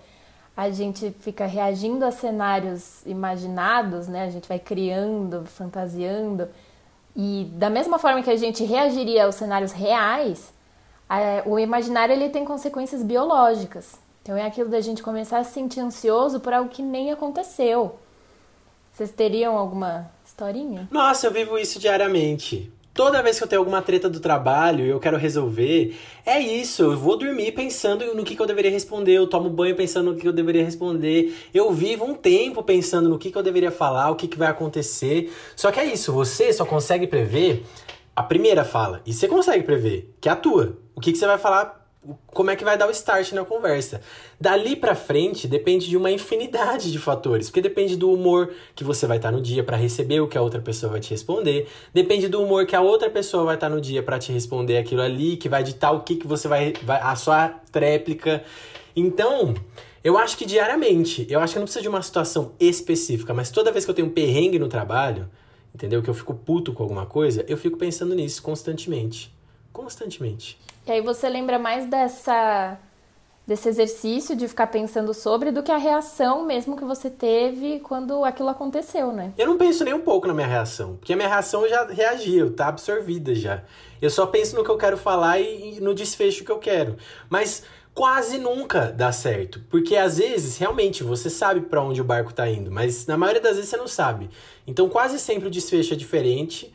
a 0.55 0.69
gente 0.69 1.11
fica 1.19 1.45
reagindo 1.45 2.05
a 2.05 2.11
cenários 2.11 3.05
imaginados, 3.05 4.07
né? 4.07 4.25
A 4.25 4.29
gente 4.29 4.47
vai 4.47 4.59
criando, 4.59 5.45
fantasiando, 5.45 6.47
e 7.15 7.49
da 7.53 7.69
mesma 7.69 7.97
forma 7.97 8.21
que 8.21 8.29
a 8.29 8.35
gente 8.35 8.63
reagiria 8.63 9.25
aos 9.25 9.35
cenários 9.35 9.71
reais, 9.71 10.53
o 11.45 11.57
imaginário 11.57 12.13
ele 12.13 12.29
tem 12.29 12.43
consequências 12.43 13.01
biológicas. 13.01 14.04
Então 14.25 14.35
é 14.35 14.43
aquilo 14.43 14.69
da 14.71 14.81
gente 14.81 15.03
começar 15.03 15.37
a 15.37 15.43
se 15.43 15.53
sentir 15.53 15.81
ansioso 15.81 16.39
por 16.39 16.51
algo 16.51 16.67
que 16.67 16.81
nem 16.81 17.11
aconteceu. 17.11 17.99
Vocês 18.91 19.11
teriam 19.11 19.55
alguma 19.55 20.09
historinha? 20.25 20.87
Nossa, 20.89 21.27
eu 21.27 21.31
vivo 21.31 21.59
isso 21.59 21.77
diariamente. 21.77 22.73
Toda 22.91 23.21
vez 23.21 23.37
que 23.37 23.43
eu 23.43 23.47
tenho 23.47 23.61
alguma 23.61 23.83
treta 23.83 24.09
do 24.09 24.19
trabalho 24.19 24.83
e 24.83 24.89
eu 24.89 24.99
quero 24.99 25.15
resolver, 25.15 25.95
é 26.25 26.39
isso. 26.39 26.81
Eu 26.81 26.97
vou 26.97 27.19
dormir 27.19 27.51
pensando 27.51 28.15
no 28.15 28.23
que, 28.23 28.35
que 28.35 28.41
eu 28.41 28.47
deveria 28.47 28.71
responder, 28.71 29.11
eu 29.11 29.27
tomo 29.27 29.47
banho 29.47 29.75
pensando 29.75 30.11
no 30.11 30.17
que 30.17 30.27
eu 30.27 30.33
deveria 30.33 30.65
responder, 30.65 31.37
eu 31.53 31.71
vivo 31.71 32.03
um 32.03 32.15
tempo 32.15 32.63
pensando 32.63 33.07
no 33.07 33.19
que, 33.19 33.29
que 33.29 33.37
eu 33.37 33.43
deveria 33.43 33.69
falar, 33.69 34.09
o 34.09 34.15
que, 34.15 34.27
que 34.27 34.39
vai 34.39 34.47
acontecer. 34.47 35.31
Só 35.55 35.71
que 35.71 35.79
é 35.79 35.85
isso, 35.85 36.11
você 36.11 36.51
só 36.51 36.65
consegue 36.65 37.05
prever 37.05 37.63
a 38.15 38.23
primeira 38.23 38.65
fala. 38.65 39.03
E 39.05 39.13
você 39.13 39.27
consegue 39.27 39.63
prever, 39.63 40.15
que 40.19 40.27
é 40.27 40.31
a 40.31 40.35
tua. 40.35 40.79
O 40.95 40.99
que, 40.99 41.11
que 41.11 41.17
você 41.19 41.27
vai 41.27 41.37
falar 41.37 41.84
como 42.27 42.51
é 42.51 42.55
que 42.55 42.63
vai 42.63 42.77
dar 42.77 42.87
o 42.87 42.91
start 42.91 43.31
na 43.31 43.43
conversa. 43.43 44.01
Dali 44.39 44.75
para 44.75 44.95
frente 44.95 45.47
depende 45.47 45.87
de 45.87 45.97
uma 45.97 46.11
infinidade 46.11 46.91
de 46.91 46.99
fatores, 46.99 47.49
porque 47.49 47.61
depende 47.61 47.95
do 47.95 48.11
humor 48.11 48.53
que 48.75 48.83
você 48.83 49.07
vai 49.07 49.17
estar 49.17 49.31
tá 49.31 49.35
no 49.35 49.41
dia 49.41 49.63
para 49.63 49.77
receber 49.77 50.19
o 50.19 50.27
que 50.27 50.37
a 50.37 50.41
outra 50.41 50.61
pessoa 50.61 50.91
vai 50.91 51.01
te 51.01 51.11
responder, 51.11 51.67
depende 51.93 52.27
do 52.27 52.41
humor 52.41 52.65
que 52.65 52.75
a 52.75 52.81
outra 52.81 53.09
pessoa 53.09 53.43
vai 53.43 53.55
estar 53.55 53.69
tá 53.69 53.75
no 53.75 53.81
dia 53.81 54.03
para 54.03 54.19
te 54.19 54.31
responder 54.31 54.77
aquilo 54.77 55.01
ali, 55.01 55.37
que 55.37 55.49
vai 55.49 55.63
ditar 55.63 55.91
o 55.91 56.01
que 56.01 56.15
que 56.15 56.27
você 56.27 56.47
vai, 56.47 56.73
vai 56.83 56.99
a 57.01 57.15
sua 57.15 57.49
tréplica. 57.71 58.43
Então, 58.95 59.53
eu 60.03 60.17
acho 60.17 60.37
que 60.37 60.45
diariamente, 60.45 61.25
eu 61.29 61.39
acho 61.39 61.53
que 61.53 61.59
não 61.59 61.65
precisa 61.65 61.81
de 61.81 61.89
uma 61.89 62.01
situação 62.01 62.51
específica, 62.59 63.33
mas 63.33 63.49
toda 63.49 63.71
vez 63.71 63.85
que 63.85 63.91
eu 63.91 63.95
tenho 63.95 64.07
um 64.07 64.11
perrengue 64.11 64.59
no 64.59 64.67
trabalho, 64.67 65.27
entendeu? 65.73 66.01
Que 66.03 66.09
eu 66.09 66.13
fico 66.13 66.33
puto 66.33 66.73
com 66.73 66.83
alguma 66.83 67.05
coisa, 67.05 67.43
eu 67.47 67.57
fico 67.57 67.77
pensando 67.77 68.13
nisso 68.13 68.41
constantemente. 68.43 69.33
Constantemente. 69.73 70.57
E 70.87 70.91
aí 70.91 71.01
você 71.01 71.27
lembra 71.27 71.57
mais 71.57 71.87
dessa 71.87 72.77
desse 73.47 73.69
exercício 73.69 74.35
de 74.35 74.47
ficar 74.47 74.67
pensando 74.67 75.13
sobre 75.13 75.51
do 75.51 75.61
que 75.61 75.71
a 75.71 75.77
reação 75.77 76.45
mesmo 76.45 76.75
que 76.75 76.83
você 76.83 77.11
teve 77.11 77.79
quando 77.79 78.23
aquilo 78.25 78.49
aconteceu, 78.49 79.11
né? 79.11 79.33
Eu 79.37 79.45
não 79.45 79.57
penso 79.57 79.83
nem 79.83 79.93
um 79.93 80.01
pouco 80.01 80.27
na 80.27 80.33
minha 80.33 80.47
reação, 80.47 80.95
porque 80.95 81.13
a 81.13 81.15
minha 81.15 81.27
reação 81.27 81.67
já 81.67 81.85
reagiu, 81.85 82.55
tá 82.55 82.67
absorvida 82.67 83.35
já. 83.35 83.63
Eu 84.01 84.09
só 84.09 84.25
penso 84.25 84.55
no 84.55 84.63
que 84.63 84.71
eu 84.71 84.77
quero 84.77 84.97
falar 84.97 85.39
e, 85.39 85.77
e 85.77 85.79
no 85.79 85.93
desfecho 85.93 86.43
que 86.43 86.51
eu 86.51 86.57
quero. 86.57 86.97
Mas 87.29 87.63
quase 87.93 88.39
nunca 88.39 88.91
dá 88.91 89.11
certo, 89.11 89.61
porque 89.69 89.95
às 89.95 90.17
vezes 90.17 90.57
realmente 90.57 91.03
você 91.03 91.29
sabe 91.29 91.61
para 91.61 91.83
onde 91.83 92.01
o 92.01 92.03
barco 92.03 92.33
tá 92.33 92.49
indo, 92.49 92.71
mas 92.71 93.05
na 93.05 93.15
maioria 93.15 93.41
das 93.41 93.55
vezes 93.55 93.69
você 93.69 93.77
não 93.77 93.87
sabe. 93.87 94.29
Então 94.65 94.89
quase 94.89 95.19
sempre 95.19 95.47
o 95.47 95.51
desfecho 95.51 95.93
é 95.93 95.97
diferente. 95.97 96.73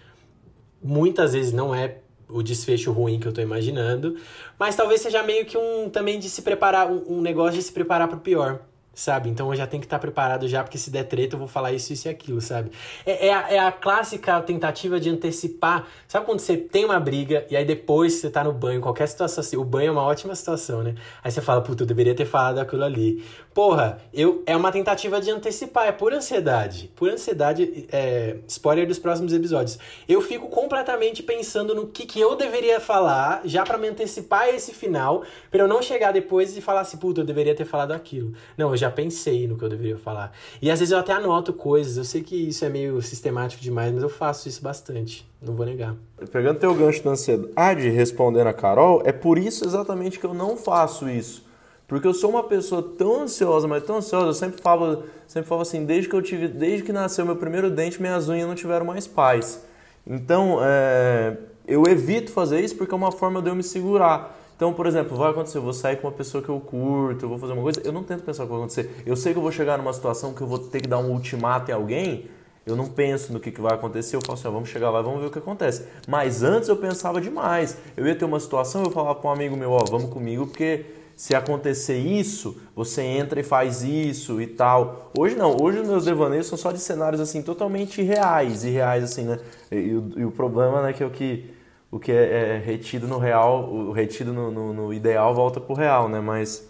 Muitas 0.82 1.34
vezes 1.34 1.52
não 1.52 1.74
é 1.74 1.98
o 2.32 2.42
desfecho 2.42 2.92
ruim 2.92 3.18
que 3.18 3.26
eu 3.26 3.32
tô 3.32 3.40
imaginando. 3.40 4.16
Mas 4.58 4.76
talvez 4.76 5.00
seja 5.00 5.22
meio 5.22 5.44
que 5.46 5.56
um 5.56 5.88
também 5.88 6.18
de 6.18 6.28
se 6.28 6.42
preparar, 6.42 6.90
um, 6.90 7.18
um 7.18 7.20
negócio 7.20 7.58
de 7.58 7.62
se 7.62 7.72
preparar 7.72 8.08
pro 8.08 8.18
pior 8.18 8.60
sabe? 9.00 9.30
Então 9.30 9.48
eu 9.50 9.56
já 9.56 9.66
tenho 9.66 9.80
que 9.80 9.86
estar 9.86 9.98
preparado 9.98 10.46
já, 10.46 10.62
porque 10.62 10.76
se 10.76 10.90
der 10.90 11.04
treta 11.04 11.34
eu 11.34 11.38
vou 11.38 11.48
falar 11.48 11.72
isso, 11.72 11.92
isso 11.92 12.08
e 12.08 12.10
aquilo, 12.10 12.40
sabe? 12.40 12.70
É, 13.06 13.28
é, 13.28 13.34
a, 13.34 13.52
é 13.52 13.58
a 13.58 13.72
clássica 13.72 14.40
tentativa 14.42 15.00
de 15.00 15.08
antecipar. 15.08 15.86
Sabe 16.06 16.26
quando 16.26 16.40
você 16.40 16.56
tem 16.56 16.84
uma 16.84 17.00
briga 17.00 17.46
e 17.50 17.56
aí 17.56 17.64
depois 17.64 18.14
você 18.14 18.30
tá 18.30 18.44
no 18.44 18.52
banho, 18.52 18.80
qualquer 18.80 19.06
situação 19.06 19.40
assim, 19.40 19.56
o 19.56 19.64
banho 19.64 19.88
é 19.88 19.92
uma 19.92 20.02
ótima 20.02 20.34
situação, 20.34 20.82
né? 20.82 20.94
Aí 21.22 21.30
você 21.30 21.40
fala, 21.40 21.62
puta, 21.62 21.82
eu 21.82 21.86
deveria 21.86 22.14
ter 22.14 22.26
falado 22.26 22.58
aquilo 22.58 22.84
ali. 22.84 23.24
Porra, 23.52 23.98
eu, 24.14 24.44
é 24.46 24.56
uma 24.56 24.70
tentativa 24.70 25.20
de 25.20 25.28
antecipar, 25.30 25.88
é 25.88 25.92
por 25.92 26.12
ansiedade. 26.12 26.90
Por 26.94 27.10
ansiedade, 27.10 27.86
é, 27.90 28.36
spoiler 28.46 28.86
dos 28.86 28.98
próximos 28.98 29.32
episódios. 29.32 29.76
Eu 30.08 30.22
fico 30.22 30.48
completamente 30.48 31.20
pensando 31.20 31.74
no 31.74 31.88
que, 31.88 32.06
que 32.06 32.20
eu 32.20 32.36
deveria 32.36 32.78
falar, 32.78 33.42
já 33.44 33.64
para 33.64 33.76
me 33.76 33.88
antecipar 33.88 34.48
esse 34.48 34.72
final, 34.72 35.24
para 35.50 35.60
eu 35.62 35.68
não 35.68 35.82
chegar 35.82 36.12
depois 36.12 36.56
e 36.56 36.60
falar 36.60 36.82
assim, 36.82 36.96
puta, 36.96 37.22
eu 37.22 37.24
deveria 37.24 37.54
ter 37.54 37.64
falado 37.64 37.90
aquilo. 37.90 38.32
Não, 38.56 38.70
eu 38.70 38.76
já 38.76 38.90
pensei 38.90 39.48
no 39.48 39.58
que 39.58 39.64
eu 39.64 39.68
deveria 39.68 39.98
falar. 39.98 40.32
E 40.62 40.70
às 40.70 40.78
vezes 40.78 40.92
eu 40.92 40.98
até 40.98 41.12
anoto 41.12 41.52
coisas, 41.52 41.96
eu 41.96 42.04
sei 42.04 42.22
que 42.22 42.36
isso 42.36 42.64
é 42.64 42.68
meio 42.68 43.02
sistemático 43.02 43.60
demais, 43.60 43.92
mas 43.92 44.02
eu 44.02 44.08
faço 44.08 44.48
isso 44.48 44.62
bastante, 44.62 45.28
não 45.42 45.56
vou 45.56 45.66
negar. 45.66 45.96
Pegando 46.30 46.60
teu 46.60 46.72
gancho 46.72 47.02
da 47.02 47.10
ansiedade, 47.10 47.88
respondendo 47.88 48.46
a 48.46 48.52
Carol, 48.52 49.02
é 49.04 49.10
por 49.10 49.38
isso 49.38 49.64
exatamente 49.64 50.20
que 50.20 50.26
eu 50.26 50.34
não 50.34 50.56
faço 50.56 51.08
isso. 51.08 51.49
Porque 51.90 52.06
eu 52.06 52.14
sou 52.14 52.30
uma 52.30 52.44
pessoa 52.44 52.80
tão 52.96 53.22
ansiosa, 53.22 53.66
mas 53.66 53.82
tão 53.82 53.96
ansiosa, 53.96 54.26
eu 54.26 54.32
sempre 54.32 54.62
falo, 54.62 55.02
sempre 55.26 55.48
falo 55.48 55.62
assim, 55.62 55.84
desde 55.84 56.08
que 56.08 56.14
eu 56.14 56.22
tive, 56.22 56.46
desde 56.46 56.84
que 56.84 56.92
nasceu 56.92 57.26
meu 57.26 57.34
primeiro 57.34 57.68
dente, 57.68 58.00
minhas 58.00 58.28
unhas 58.28 58.46
não 58.46 58.54
tiveram 58.54 58.86
mais 58.86 59.08
paz. 59.08 59.60
Então, 60.06 60.60
é, 60.62 61.36
eu 61.66 61.82
evito 61.88 62.30
fazer 62.30 62.60
isso 62.60 62.76
porque 62.76 62.94
é 62.94 62.96
uma 62.96 63.10
forma 63.10 63.42
de 63.42 63.50
eu 63.50 63.56
me 63.56 63.64
segurar. 63.64 64.38
Então, 64.54 64.72
por 64.72 64.86
exemplo, 64.86 65.16
vai 65.16 65.32
acontecer, 65.32 65.58
eu 65.58 65.62
vou 65.62 65.72
sair 65.72 65.96
com 65.96 66.06
uma 66.06 66.12
pessoa 66.12 66.40
que 66.40 66.48
eu 66.48 66.60
curto, 66.60 67.24
eu 67.24 67.28
vou 67.28 67.38
fazer 67.38 67.54
uma 67.54 67.62
coisa, 67.62 67.82
eu 67.84 67.92
não 67.92 68.04
tento 68.04 68.22
pensar 68.22 68.44
o 68.44 68.46
que 68.46 68.52
vai 68.52 68.60
acontecer. 68.60 69.02
Eu 69.04 69.16
sei 69.16 69.32
que 69.32 69.40
eu 69.40 69.42
vou 69.42 69.50
chegar 69.50 69.76
numa 69.76 69.92
situação 69.92 70.32
que 70.32 70.42
eu 70.42 70.46
vou 70.46 70.60
ter 70.60 70.82
que 70.82 70.86
dar 70.86 70.98
um 70.98 71.10
ultimato 71.10 71.72
em 71.72 71.74
alguém, 71.74 72.26
eu 72.64 72.76
não 72.76 72.86
penso 72.86 73.32
no 73.32 73.40
que, 73.40 73.50
que 73.50 73.60
vai 73.60 73.74
acontecer, 73.74 74.14
eu 74.14 74.20
falo 74.24 74.38
assim, 74.38 74.48
vamos 74.48 74.68
chegar 74.68 74.90
lá 74.90 75.02
vamos 75.02 75.22
ver 75.22 75.26
o 75.26 75.30
que 75.30 75.40
acontece. 75.40 75.88
Mas 76.06 76.44
antes 76.44 76.68
eu 76.68 76.76
pensava 76.76 77.20
demais. 77.20 77.76
Eu 77.96 78.06
ia 78.06 78.14
ter 78.14 78.24
uma 78.24 78.38
situação, 78.38 78.84
eu 78.84 78.92
falava 78.92 79.16
para 79.16 79.28
um 79.28 79.32
amigo 79.32 79.56
meu, 79.56 79.72
ó, 79.72 79.84
vamos 79.90 80.08
comigo, 80.08 80.46
porque 80.46 80.99
se 81.20 81.34
acontecer 81.34 81.98
isso, 81.98 82.56
você 82.74 83.02
entra 83.02 83.38
e 83.38 83.42
faz 83.42 83.82
isso 83.82 84.40
e 84.40 84.46
tal. 84.46 85.10
Hoje 85.14 85.36
não, 85.36 85.54
hoje 85.60 85.78
os 85.80 85.86
meus 85.86 86.06
devaneios 86.06 86.46
são 86.46 86.56
só 86.56 86.72
de 86.72 86.78
cenários 86.78 87.20
assim 87.20 87.42
totalmente 87.42 88.00
reais, 88.00 88.64
irreais 88.64 89.04
assim, 89.04 89.24
né? 89.24 89.38
E, 89.70 89.76
e, 89.76 89.96
o, 89.98 90.12
e 90.16 90.24
o 90.24 90.30
problema, 90.30 90.80
né, 90.80 90.94
que 90.94 91.02
é 91.02 91.06
o 91.06 91.10
que 91.10 91.50
o 91.90 91.98
que 91.98 92.10
é, 92.10 92.54
é 92.54 92.58
retido 92.64 93.06
no 93.06 93.18
real, 93.18 93.70
o 93.70 93.92
retido 93.92 94.32
no, 94.32 94.50
no, 94.50 94.72
no 94.72 94.94
ideal 94.94 95.34
volta 95.34 95.60
pro 95.60 95.74
real, 95.74 96.08
né? 96.08 96.20
Mas 96.20 96.66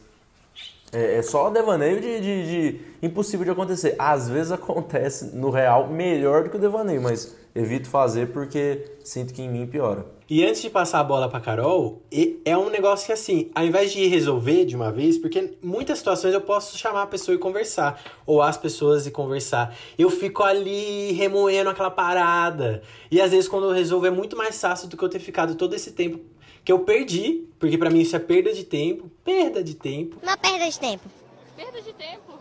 É, 0.93 1.17
é 1.17 1.23
só 1.23 1.51
devaneio 1.51 2.01
de, 2.01 2.21
de, 2.21 2.47
de, 2.47 2.81
impossível 3.03 3.45
de 3.45 3.51
acontecer. 3.51 3.95
Às 3.99 4.29
vezes 4.29 4.53
acontece 4.53 5.37
no 5.37 5.51
real 5.51 5.89
melhor 5.89 6.45
do 6.45 6.51
que 6.51 6.57
o 6.57 6.61
devaneio, 6.61 7.03
mas 7.03 7.37
evito 7.55 7.89
fazer 7.89 8.33
porque 8.33 8.85
sinto 9.05 9.33
que 9.33 9.43
em 9.43 9.49
mim 9.49 9.67
piora. 9.67 10.07
E 10.29 10.47
antes 10.47 10.63
de 10.63 10.71
passar 10.71 11.01
a 11.01 11.05
bola 11.05 11.29
para 11.29 11.41
Carol, 11.41 12.03
é 12.45 12.57
um 12.57 12.71
negócio 12.71 13.05
que 13.05 13.13
assim, 13.13 13.51
ao 13.53 13.67
invés 13.67 13.91
de 13.91 14.07
resolver 14.07 14.65
de 14.65 14.77
uma 14.77 14.93
vez, 14.93 15.19
porque 15.19 15.59
muitas 15.61 15.99
situações 15.99 16.33
eu 16.33 16.41
posso 16.41 16.79
chamar 16.79 17.03
a 17.03 17.07
pessoa 17.07 17.35
e 17.35 17.39
conversar, 17.39 18.01
ou 18.25 18.41
as 18.41 18.57
pessoas 18.57 19.09
e 19.09 19.11
conversar. 19.11 19.77
Eu 19.99 20.09
fico 20.09 20.45
ali 20.45 21.11
remoendo 21.13 21.71
aquela 21.71 21.91
parada. 21.91 22.81
E 23.11 23.21
às 23.21 23.33
vezes 23.33 23.49
quando 23.49 23.65
eu 23.67 23.73
resolvo 23.73 24.07
é 24.07 24.11
muito 24.11 24.37
mais 24.37 24.61
fácil 24.61 24.89
do 24.89 24.97
que 24.97 25.03
eu 25.03 25.09
ter 25.09 25.19
ficado 25.19 25.57
todo 25.57 25.75
esse 25.75 25.91
tempo 25.91 26.21
que 26.65 26.73
eu 26.73 26.81
perdi, 26.81 27.47
porque 27.59 27.79
para 27.79 27.91
mim 27.91 28.01
isso 28.01 28.17
é 28.17 28.19
perda 28.19 28.53
de 28.53 28.65
tempo, 28.65 29.11
perda 29.25 29.63
de 29.63 29.75
tempo. 29.75 30.17
Uma 30.23 30.37
perda 30.37 30.69
de 30.69 30.79
tempo. 30.79 31.09
Perda 31.57 31.81
de 31.81 31.93
tempo. 31.93 32.39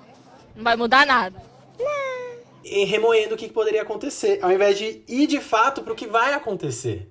Não 0.55 0.63
vai 0.63 0.75
mudar 0.75 1.05
nada. 1.05 1.41
Não. 1.77 2.39
E 2.63 2.83
remoendo 2.83 3.35
o 3.35 3.37
que 3.37 3.47
poderia 3.47 3.81
acontecer, 3.81 4.39
ao 4.41 4.51
invés 4.51 4.77
de 4.77 5.01
ir 5.07 5.27
de 5.27 5.39
fato 5.39 5.81
para 5.81 5.93
o 5.93 5.95
que 5.95 6.07
vai 6.07 6.33
acontecer. 6.33 7.07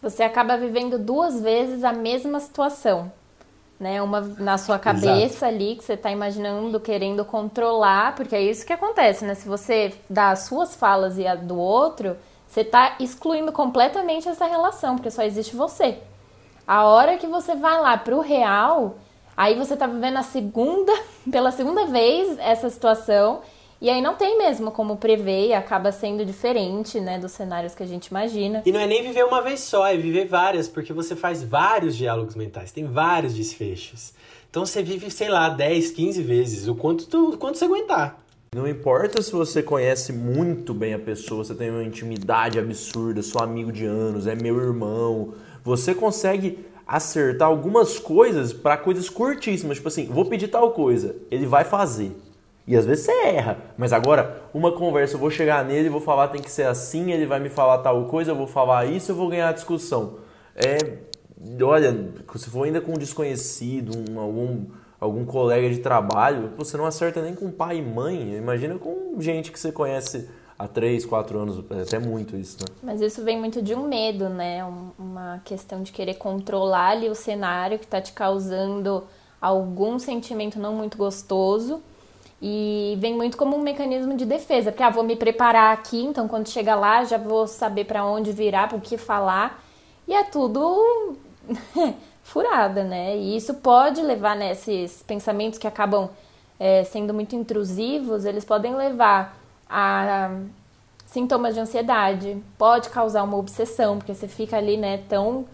Você 0.00 0.22
acaba 0.22 0.56
vivendo 0.56 0.98
duas 0.98 1.40
vezes 1.40 1.84
a 1.84 1.92
mesma 1.92 2.40
situação. 2.40 3.12
Né, 3.78 4.02
uma 4.02 4.20
na 4.20 4.58
sua 4.58 4.76
cabeça 4.76 5.46
Exato. 5.46 5.54
ali, 5.54 5.76
que 5.76 5.84
você 5.84 5.92
está 5.92 6.10
imaginando, 6.10 6.80
querendo 6.80 7.24
controlar, 7.24 8.16
porque 8.16 8.34
é 8.34 8.42
isso 8.42 8.66
que 8.66 8.72
acontece, 8.72 9.24
né? 9.24 9.36
Se 9.36 9.46
você 9.46 9.94
dá 10.10 10.30
as 10.32 10.40
suas 10.40 10.74
falas 10.74 11.16
e 11.16 11.24
a 11.24 11.36
do 11.36 11.56
outro, 11.56 12.16
você 12.48 12.62
está 12.62 12.96
excluindo 12.98 13.52
completamente 13.52 14.28
essa 14.28 14.46
relação, 14.46 14.96
porque 14.96 15.12
só 15.12 15.22
existe 15.22 15.54
você. 15.54 15.98
A 16.68 16.84
hora 16.84 17.16
que 17.16 17.26
você 17.26 17.56
vai 17.56 17.80
lá 17.80 17.96
pro 17.96 18.20
real, 18.20 18.98
aí 19.34 19.54
você 19.54 19.74
tá 19.74 19.86
vivendo 19.86 20.18
a 20.18 20.22
segunda, 20.22 20.92
pela 21.32 21.50
segunda 21.50 21.86
vez 21.86 22.38
essa 22.38 22.68
situação, 22.68 23.40
e 23.80 23.88
aí 23.88 24.02
não 24.02 24.16
tem 24.16 24.36
mesmo 24.36 24.70
como 24.70 24.98
prever 24.98 25.46
e 25.46 25.54
acaba 25.54 25.90
sendo 25.90 26.26
diferente, 26.26 27.00
né, 27.00 27.18
dos 27.18 27.32
cenários 27.32 27.74
que 27.74 27.82
a 27.82 27.86
gente 27.86 28.08
imagina. 28.08 28.62
E 28.66 28.70
não 28.70 28.80
é 28.80 28.86
nem 28.86 29.02
viver 29.02 29.24
uma 29.24 29.40
vez 29.40 29.60
só, 29.60 29.86
é 29.86 29.96
viver 29.96 30.26
várias, 30.26 30.68
porque 30.68 30.92
você 30.92 31.16
faz 31.16 31.42
vários 31.42 31.96
diálogos 31.96 32.34
mentais, 32.34 32.70
tem 32.70 32.84
vários 32.84 33.32
desfechos. 33.32 34.12
Então 34.50 34.66
você 34.66 34.82
vive, 34.82 35.10
sei 35.10 35.30
lá, 35.30 35.48
10, 35.48 35.92
15 35.92 36.22
vezes, 36.22 36.68
o 36.68 36.74
quanto, 36.74 37.06
tu, 37.06 37.30
o 37.30 37.38
quanto 37.38 37.56
você 37.56 37.64
aguentar. 37.64 38.20
Não 38.54 38.68
importa 38.68 39.22
se 39.22 39.32
você 39.32 39.62
conhece 39.62 40.12
muito 40.12 40.74
bem 40.74 40.92
a 40.92 40.98
pessoa, 40.98 41.44
você 41.44 41.54
tem 41.54 41.70
uma 41.70 41.84
intimidade 41.84 42.58
absurda, 42.58 43.22
sou 43.22 43.42
amigo 43.42 43.72
de 43.72 43.86
anos, 43.86 44.26
é 44.26 44.34
meu 44.34 44.58
irmão, 44.60 45.32
você 45.68 45.94
consegue 45.94 46.64
acertar 46.86 47.46
algumas 47.46 47.98
coisas 47.98 48.54
para 48.54 48.78
coisas 48.78 49.10
curtíssimas. 49.10 49.76
Tipo 49.76 49.88
assim, 49.88 50.06
vou 50.06 50.24
pedir 50.24 50.48
tal 50.48 50.70
coisa, 50.70 51.14
ele 51.30 51.44
vai 51.44 51.62
fazer. 51.62 52.16
E 52.66 52.74
às 52.74 52.86
vezes 52.86 53.04
você 53.04 53.12
erra. 53.12 53.58
Mas 53.76 53.92
agora, 53.92 54.42
uma 54.54 54.72
conversa, 54.72 55.16
eu 55.16 55.20
vou 55.20 55.30
chegar 55.30 55.64
nele 55.64 55.90
vou 55.90 56.00
falar 56.00 56.28
tem 56.28 56.40
que 56.40 56.50
ser 56.50 56.66
assim, 56.66 57.12
ele 57.12 57.26
vai 57.26 57.38
me 57.38 57.50
falar 57.50 57.78
tal 57.78 58.06
coisa, 58.06 58.30
eu 58.30 58.34
vou 58.34 58.46
falar 58.46 58.86
isso, 58.86 59.12
eu 59.12 59.16
vou 59.16 59.28
ganhar 59.28 59.50
a 59.50 59.52
discussão. 59.52 60.16
É, 60.54 60.98
olha, 61.62 62.12
se 62.36 62.48
for 62.48 62.64
ainda 62.64 62.80
com 62.80 62.92
um 62.92 62.98
desconhecido, 62.98 63.92
um, 64.10 64.18
algum, 64.18 64.66
algum 64.98 65.24
colega 65.26 65.68
de 65.68 65.78
trabalho, 65.80 66.52
você 66.56 66.78
não 66.78 66.86
acerta 66.86 67.20
nem 67.20 67.34
com 67.34 67.50
pai 67.50 67.76
e 67.78 67.82
mãe. 67.82 68.34
Imagina 68.36 68.78
com 68.78 69.16
gente 69.20 69.52
que 69.52 69.60
você 69.60 69.70
conhece 69.70 70.28
há 70.58 70.66
três, 70.66 71.06
quatro 71.06 71.38
anos, 71.38 71.64
é 71.70 71.82
até 71.82 71.98
muito 71.98 72.36
isso, 72.36 72.58
né? 72.60 72.74
Mas 72.82 73.00
isso 73.00 73.22
vem 73.22 73.38
muito 73.38 73.62
de 73.62 73.74
um 73.74 73.86
medo, 73.86 74.28
né? 74.28 74.64
Uma 74.98 75.40
questão 75.44 75.82
de 75.82 75.92
querer 75.92 76.14
controlar 76.14 76.90
ali 76.90 77.08
o 77.08 77.14
cenário 77.14 77.78
que 77.78 77.84
está 77.84 78.00
te 78.00 78.12
causando 78.12 79.04
algum 79.40 79.98
sentimento 79.98 80.58
não 80.58 80.74
muito 80.74 80.98
gostoso. 80.98 81.80
E 82.40 82.96
vem 83.00 83.14
muito 83.14 83.36
como 83.36 83.56
um 83.56 83.62
mecanismo 83.62 84.16
de 84.16 84.24
defesa, 84.24 84.70
porque 84.70 84.82
ah, 84.82 84.90
vou 84.90 85.02
me 85.02 85.16
preparar 85.16 85.72
aqui, 85.72 86.00
então 86.00 86.28
quando 86.28 86.48
chegar 86.48 86.76
lá 86.76 87.04
já 87.04 87.18
vou 87.18 87.48
saber 87.48 87.84
para 87.84 88.04
onde 88.04 88.30
virar, 88.30 88.72
o 88.74 88.80
que 88.80 88.96
falar. 88.96 89.60
E 90.06 90.14
é 90.14 90.22
tudo 90.22 91.16
furada, 92.22 92.84
né? 92.84 93.16
E 93.16 93.36
isso 93.36 93.54
pode 93.54 94.00
levar 94.02 94.36
nesses 94.36 95.02
pensamentos 95.02 95.58
que 95.58 95.66
acabam 95.66 96.08
é, 96.60 96.84
sendo 96.84 97.12
muito 97.12 97.34
intrusivos, 97.34 98.24
eles 98.24 98.44
podem 98.44 98.74
levar 98.74 99.36
a 99.68 100.40
sintomas 101.06 101.54
de 101.54 101.60
ansiedade, 101.60 102.36
pode 102.56 102.90
causar 102.90 103.22
uma 103.22 103.36
obsessão, 103.36 103.96
porque 103.98 104.14
você 104.14 104.28
fica 104.28 104.56
ali, 104.56 104.76
né, 104.76 105.00
tão 105.08 105.46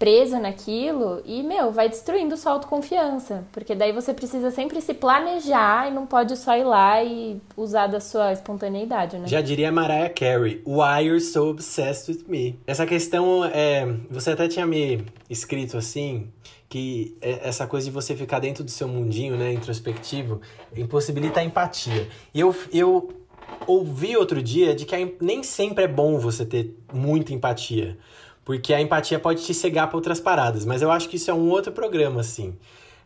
preso 0.00 0.38
naquilo 0.38 1.20
e, 1.26 1.42
meu, 1.42 1.70
vai 1.70 1.86
destruindo 1.86 2.34
sua 2.34 2.52
autoconfiança, 2.52 3.44
porque 3.52 3.74
daí 3.74 3.92
você 3.92 4.14
precisa 4.14 4.50
sempre 4.50 4.80
se 4.80 4.94
planejar 4.94 5.90
e 5.90 5.94
não 5.94 6.06
pode 6.06 6.38
só 6.38 6.56
ir 6.56 6.64
lá 6.64 7.04
e 7.04 7.38
usar 7.54 7.86
da 7.86 8.00
sua 8.00 8.32
espontaneidade, 8.32 9.18
né? 9.18 9.28
Já 9.28 9.42
diria 9.42 9.70
Mariah 9.70 10.08
Carey, 10.08 10.62
Why 10.64 11.06
you're 11.06 11.20
so 11.20 11.50
obsessed 11.50 12.10
with 12.10 12.24
me? 12.26 12.58
Essa 12.66 12.86
questão, 12.86 13.44
é, 13.44 13.84
você 14.10 14.30
até 14.30 14.48
tinha 14.48 14.64
me 14.64 15.04
escrito 15.28 15.76
assim, 15.76 16.28
que 16.66 17.14
é, 17.20 17.46
essa 17.46 17.66
coisa 17.66 17.84
de 17.84 17.92
você 17.92 18.16
ficar 18.16 18.38
dentro 18.38 18.64
do 18.64 18.70
seu 18.70 18.88
mundinho, 18.88 19.36
né, 19.36 19.52
introspectivo, 19.52 20.40
impossibilita 20.74 21.40
a 21.40 21.44
empatia. 21.44 22.08
E 22.32 22.40
eu, 22.40 22.56
eu 22.72 23.19
ouvi 23.66 24.16
outro 24.16 24.42
dia 24.42 24.74
de 24.74 24.84
que 24.84 25.16
nem 25.20 25.42
sempre 25.42 25.84
é 25.84 25.88
bom 25.88 26.18
você 26.18 26.44
ter 26.44 26.76
muita 26.92 27.32
empatia. 27.32 27.96
Porque 28.44 28.74
a 28.74 28.80
empatia 28.80 29.18
pode 29.18 29.44
te 29.44 29.54
cegar 29.54 29.88
para 29.88 29.96
outras 29.96 30.18
paradas. 30.18 30.64
Mas 30.64 30.82
eu 30.82 30.90
acho 30.90 31.08
que 31.08 31.16
isso 31.16 31.30
é 31.30 31.34
um 31.34 31.48
outro 31.48 31.72
programa, 31.72 32.20
assim. 32.20 32.56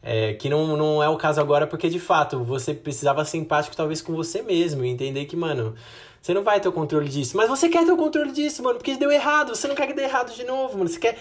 É, 0.03 0.35
que 0.35 0.49
não, 0.49 0.77
não 0.77 1.03
é 1.03 1.09
o 1.09 1.17
caso 1.17 1.41
agora, 1.41 1.67
porque 1.67 1.89
de 1.89 1.99
fato 1.99 2.45
você 2.45 2.75
precisava 2.75 3.25
ser 3.25 3.39
empático 3.39 3.75
talvez 3.75 4.03
com 4.03 4.15
você 4.15 4.43
mesmo 4.43 4.85
e 4.85 4.89
entender 4.89 5.25
que, 5.25 5.35
mano, 5.35 5.75
você 6.21 6.33
não 6.33 6.43
vai 6.43 6.61
ter 6.61 6.69
o 6.69 6.73
controle 6.73 7.09
disso. 7.09 7.37
Mas 7.37 7.49
você 7.49 7.69
quer 7.69 7.85
ter 7.85 7.93
o 7.93 7.97
controle 7.97 8.33
disso, 8.33 8.63
mano, 8.63 8.77
porque 8.79 8.97
deu 8.97 9.11
errado. 9.11 9.55
Você 9.55 9.69
não 9.69 9.75
quer 9.75 9.87
que 9.87 9.93
dê 9.93 10.05
errado 10.05 10.35
de 10.35 10.45
novo, 10.45 10.79
mano. 10.79 10.89
Você 10.89 10.99
quer 10.99 11.19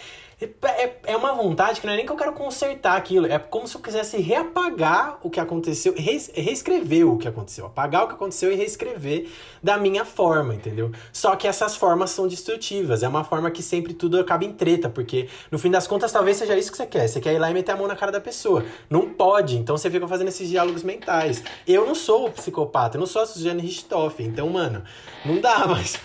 é, 0.63 0.97
é 1.05 1.17
uma 1.17 1.33
vontade 1.33 1.79
que 1.79 1.85
não 1.85 1.93
é 1.93 1.97
nem 1.97 2.05
que 2.05 2.11
eu 2.11 2.15
quero 2.15 2.33
consertar 2.33 2.95
aquilo, 2.95 3.27
é 3.27 3.37
como 3.37 3.67
se 3.67 3.75
eu 3.75 3.81
quisesse 3.81 4.17
reapagar 4.17 5.19
o 5.21 5.29
que 5.29 5.39
aconteceu, 5.39 5.93
reescrever 5.95 7.07
o 7.07 7.17
que 7.17 7.27
aconteceu, 7.27 7.65
apagar 7.65 8.03
o 8.03 8.07
que 8.07 8.13
aconteceu 8.13 8.51
e 8.51 8.55
reescrever 8.55 9.29
da 9.61 9.77
minha 9.77 10.05
forma, 10.05 10.55
entendeu? 10.55 10.91
Só 11.11 11.35
que 11.35 11.47
essas 11.47 11.75
formas 11.75 12.11
são 12.11 12.27
destrutivas, 12.27 13.03
é 13.03 13.07
uma 13.07 13.23
forma 13.23 13.49
que 13.51 13.61
sempre 13.61 13.93
tudo 13.93 14.19
acaba 14.19 14.43
em 14.43 14.53
treta, 14.53 14.89
porque 14.89 15.29
no 15.51 15.59
fim 15.59 15.69
das 15.69 15.87
contas 15.87 16.11
talvez 16.11 16.37
seja 16.37 16.57
isso 16.57 16.71
que 16.71 16.77
você 16.77 16.85
quer, 16.85 17.07
você 17.07 17.21
quer 17.21 17.33
ir 17.33 17.39
lá 17.39 17.49
e 17.49 17.53
meter 17.53 17.71
a 17.71 17.77
mão 17.77 17.87
na 17.87 17.95
cara 17.95 18.11
da 18.11 18.21
pessoa. 18.21 18.65
Não 18.89 19.09
pode, 19.09 19.57
então 19.57 19.77
você 19.77 19.89
fica 19.89 20.07
fazendo 20.07 20.27
esses 20.27 20.49
diálogos 20.49 20.83
mentais. 20.83 21.43
Eu 21.67 21.85
não 21.85 21.95
sou 21.95 22.29
psicopata, 22.31 22.97
eu 22.97 22.99
não 22.99 23.07
sou 23.07 23.21
a 23.21 23.25
Suzanne 23.25 23.61
Richthofen, 23.61 24.27
então, 24.27 24.49
mano, 24.49 24.83
não 25.25 25.39
dá, 25.39 25.65
mas. 25.67 25.97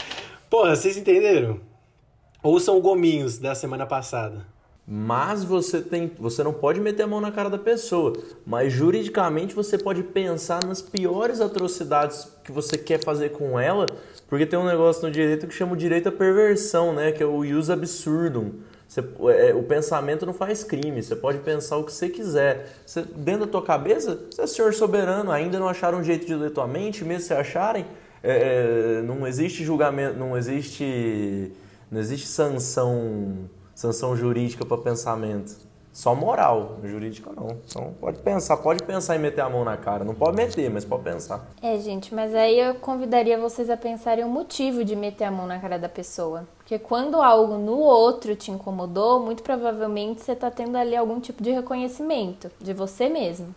Pô, 0.50 0.66
vocês 0.66 0.96
entenderam? 0.96 1.67
Ou 2.42 2.60
são 2.60 2.80
gominhos 2.80 3.38
da 3.38 3.54
semana 3.54 3.84
passada? 3.86 4.46
Mas 4.90 5.44
você 5.44 5.82
tem, 5.82 6.10
você 6.18 6.42
não 6.42 6.52
pode 6.52 6.80
meter 6.80 7.02
a 7.02 7.06
mão 7.06 7.20
na 7.20 7.30
cara 7.30 7.50
da 7.50 7.58
pessoa, 7.58 8.14
mas 8.46 8.72
juridicamente 8.72 9.54
você 9.54 9.76
pode 9.76 10.02
pensar 10.02 10.64
nas 10.64 10.80
piores 10.80 11.42
atrocidades 11.42 12.26
que 12.42 12.50
você 12.50 12.78
quer 12.78 13.04
fazer 13.04 13.32
com 13.32 13.60
ela, 13.60 13.84
porque 14.28 14.46
tem 14.46 14.58
um 14.58 14.64
negócio 14.64 15.02
no 15.02 15.10
direito 15.10 15.46
que 15.46 15.52
chama 15.52 15.74
o 15.74 15.76
direito 15.76 16.08
à 16.08 16.12
perversão, 16.12 16.94
né, 16.94 17.12
que 17.12 17.22
é 17.22 17.26
o 17.26 17.44
ius 17.44 17.68
absurdum. 17.68 18.52
Você, 18.88 19.04
é, 19.36 19.52
o 19.54 19.62
pensamento 19.62 20.24
não 20.24 20.32
faz 20.32 20.64
crime, 20.64 21.02
você 21.02 21.14
pode 21.14 21.40
pensar 21.40 21.76
o 21.76 21.84
que 21.84 21.92
você 21.92 22.08
quiser. 22.08 22.72
Você, 22.86 23.02
dentro 23.02 23.44
da 23.44 23.52
tua 23.52 23.62
cabeça, 23.62 24.18
você 24.30 24.40
é 24.40 24.46
senhor 24.46 24.72
soberano, 24.72 25.30
ainda 25.30 25.58
não 25.58 25.68
acharam 25.68 25.98
um 25.98 26.04
jeito 26.04 26.26
de 26.26 26.34
ler 26.34 26.50
tua 26.50 26.66
mente, 26.66 27.04
mesmo 27.04 27.26
se 27.26 27.34
acharem, 27.34 27.84
é, 28.22 29.00
é 29.00 29.02
não 29.02 29.26
existe 29.26 29.62
julgamento, 29.62 30.18
não 30.18 30.38
existe 30.38 31.52
não 31.90 32.00
existe 32.00 32.26
sanção, 32.26 33.48
sanção 33.74 34.16
jurídica 34.16 34.64
para 34.64 34.78
pensamento. 34.78 35.68
Só 35.98 36.14
moral, 36.14 36.76
jurídica 36.84 37.30
não. 37.34 37.56
Então 37.66 37.92
pode 38.00 38.18
pensar, 38.18 38.56
pode 38.58 38.84
pensar 38.84 39.16
em 39.16 39.18
meter 39.18 39.40
a 39.40 39.48
mão 39.48 39.64
na 39.64 39.76
cara. 39.76 40.04
Não 40.04 40.14
pode 40.14 40.36
meter, 40.36 40.70
mas 40.70 40.84
pode 40.84 41.02
pensar. 41.02 41.44
É, 41.60 41.76
gente, 41.78 42.14
mas 42.14 42.34
aí 42.36 42.56
eu 42.60 42.76
convidaria 42.76 43.36
vocês 43.36 43.68
a 43.68 43.76
pensarem 43.76 44.24
o 44.24 44.28
motivo 44.28 44.84
de 44.84 44.94
meter 44.94 45.24
a 45.24 45.30
mão 45.30 45.46
na 45.46 45.58
cara 45.58 45.76
da 45.76 45.88
pessoa. 45.88 46.46
Porque 46.58 46.78
quando 46.78 47.20
algo 47.20 47.56
no 47.56 47.78
outro 47.78 48.36
te 48.36 48.52
incomodou, 48.52 49.18
muito 49.18 49.42
provavelmente 49.42 50.20
você 50.20 50.32
está 50.32 50.50
tendo 50.52 50.76
ali 50.76 50.94
algum 50.94 51.18
tipo 51.18 51.42
de 51.42 51.50
reconhecimento 51.50 52.48
de 52.60 52.72
você 52.72 53.08
mesmo. 53.08 53.52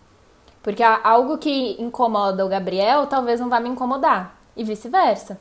Porque 0.63 0.81
algo 0.81 1.37
que 1.37 1.79
incomoda 1.79 2.43
o 2.45 2.49
Gabriel 2.49 3.05
talvez 3.05 3.39
não 3.39 3.49
vá 3.49 3.59
me 3.59 3.69
incomodar. 3.69 4.39
E 4.57 4.63
vice-versa. 4.63 5.39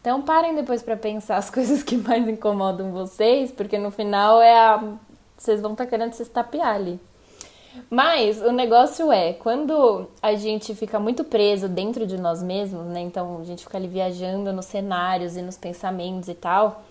Então 0.00 0.22
parem 0.22 0.54
depois 0.54 0.82
para 0.82 0.96
pensar 0.96 1.36
as 1.36 1.48
coisas 1.50 1.82
que 1.82 1.96
mais 1.96 2.26
incomodam 2.28 2.90
vocês, 2.90 3.52
porque 3.52 3.78
no 3.78 3.90
final 3.90 4.40
é 4.40 4.58
a 4.58 4.94
vocês 5.36 5.60
vão 5.62 5.72
estar 5.72 5.84
tá 5.84 5.90
querendo 5.90 6.12
se 6.12 6.22
estapear 6.22 6.74
ali. 6.74 7.00
Mas 7.88 8.42
o 8.42 8.52
negócio 8.52 9.10
é, 9.12 9.32
quando 9.32 10.06
a 10.20 10.34
gente 10.34 10.74
fica 10.74 10.98
muito 10.98 11.24
preso 11.24 11.68
dentro 11.68 12.06
de 12.06 12.18
nós 12.18 12.42
mesmos, 12.42 12.86
né? 12.86 13.00
Então 13.00 13.38
a 13.40 13.44
gente 13.44 13.62
fica 13.62 13.78
ali 13.78 13.88
viajando 13.88 14.52
nos 14.52 14.66
cenários 14.66 15.36
e 15.36 15.42
nos 15.42 15.56
pensamentos 15.56 16.28
e 16.28 16.34
tal, 16.34 16.82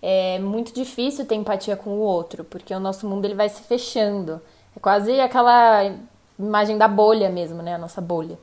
é 0.00 0.38
muito 0.38 0.74
difícil 0.74 1.26
ter 1.26 1.36
empatia 1.36 1.76
com 1.76 1.90
o 1.90 2.00
outro, 2.00 2.44
porque 2.44 2.74
o 2.74 2.80
nosso 2.80 3.06
mundo 3.06 3.24
ele 3.24 3.34
vai 3.34 3.48
se 3.48 3.62
fechando. 3.62 4.40
É 4.76 4.80
quase 4.80 5.20
aquela 5.20 5.94
imagem 6.38 6.76
da 6.76 6.88
bolha 6.88 7.30
mesmo, 7.30 7.62
né? 7.62 7.74
A 7.74 7.78
nossa 7.78 8.00
bolha. 8.00 8.38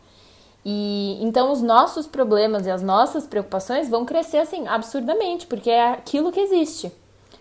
E 0.65 1.17
então 1.21 1.51
os 1.51 1.61
nossos 1.61 2.05
problemas 2.05 2.65
e 2.65 2.71
as 2.71 2.81
nossas 2.81 3.25
preocupações 3.25 3.89
vão 3.89 4.05
crescer 4.05 4.37
assim 4.37 4.67
absurdamente, 4.67 5.47
porque 5.47 5.69
é 5.69 5.91
aquilo 5.91 6.31
que 6.31 6.39
existe. 6.39 6.91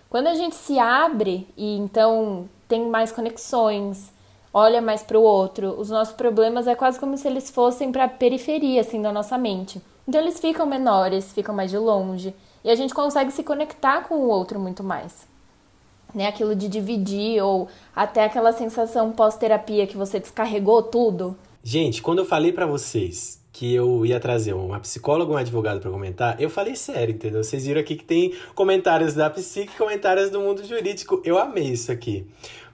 Quando 0.09 0.29
a 0.29 0.35
gente 0.35 0.55
se 0.55 0.79
abre 0.79 1.47
e 1.57 1.77
então 1.77 2.49
tem 2.67 2.89
mais 2.89 3.13
conexões, 3.13 4.13
olha 4.55 4.81
mais 4.81 5.03
para 5.03 5.19
o 5.19 5.23
outro, 5.23 5.79
os 5.79 5.91
nossos 5.91 6.15
problemas 6.15 6.67
é 6.67 6.75
quase 6.75 6.99
como 6.99 7.17
se 7.17 7.29
eles 7.29 7.51
fossem 7.51 7.93
para 7.93 8.05
a 8.05 8.09
periferia 8.09 8.81
assim 8.81 9.03
da 9.03 9.13
nossa 9.13 9.37
mente. 9.37 9.83
Então 10.07 10.21
eles 10.21 10.41
ficam 10.41 10.65
menores, 10.65 11.33
ficam 11.33 11.55
mais 11.55 11.71
de 11.71 11.77
longe 11.77 12.35
e 12.65 12.71
a 12.71 12.75
gente 12.75 12.95
consegue 12.95 13.31
se 13.31 13.43
conectar 13.43 14.03
com 14.09 14.15
o 14.15 14.29
outro 14.29 14.59
muito 14.59 14.83
mais. 14.83 15.27
Né, 16.15 16.27
aquilo 16.27 16.57
de 16.57 16.69
dividir 16.69 17.43
ou 17.43 17.69
até 17.95 18.25
aquela 18.25 18.51
sensação 18.51 19.13
pós-terapia 19.13 19.87
que 19.87 19.97
você 19.97 20.19
descarregou 20.19 20.83
tudo. 20.83 21.37
Gente, 21.63 22.01
quando 22.01 22.19
eu 22.19 22.25
falei 22.25 22.53
para 22.53 22.67
vocês 22.67 23.43
que 23.53 23.75
eu 23.75 24.07
ia 24.07 24.21
trazer 24.21 24.53
uma 24.53 24.79
psicóloga, 24.79 25.33
um 25.33 25.37
advogado 25.37 25.81
para 25.81 25.91
comentar, 25.91 26.41
eu 26.41 26.49
falei 26.49 26.77
sério, 26.77 27.15
entendeu? 27.15 27.43
Vocês 27.43 27.67
viram 27.67 27.81
aqui 27.81 27.97
que 27.97 28.05
tem 28.05 28.33
comentários 28.55 29.15
da 29.15 29.29
psique, 29.29 29.77
comentários 29.77 30.31
do 30.31 30.41
mundo 30.41 30.65
jurídico. 30.65 31.21
Eu 31.25 31.39
amei 31.39 31.71
isso 31.71 31.91
aqui. 31.91 32.25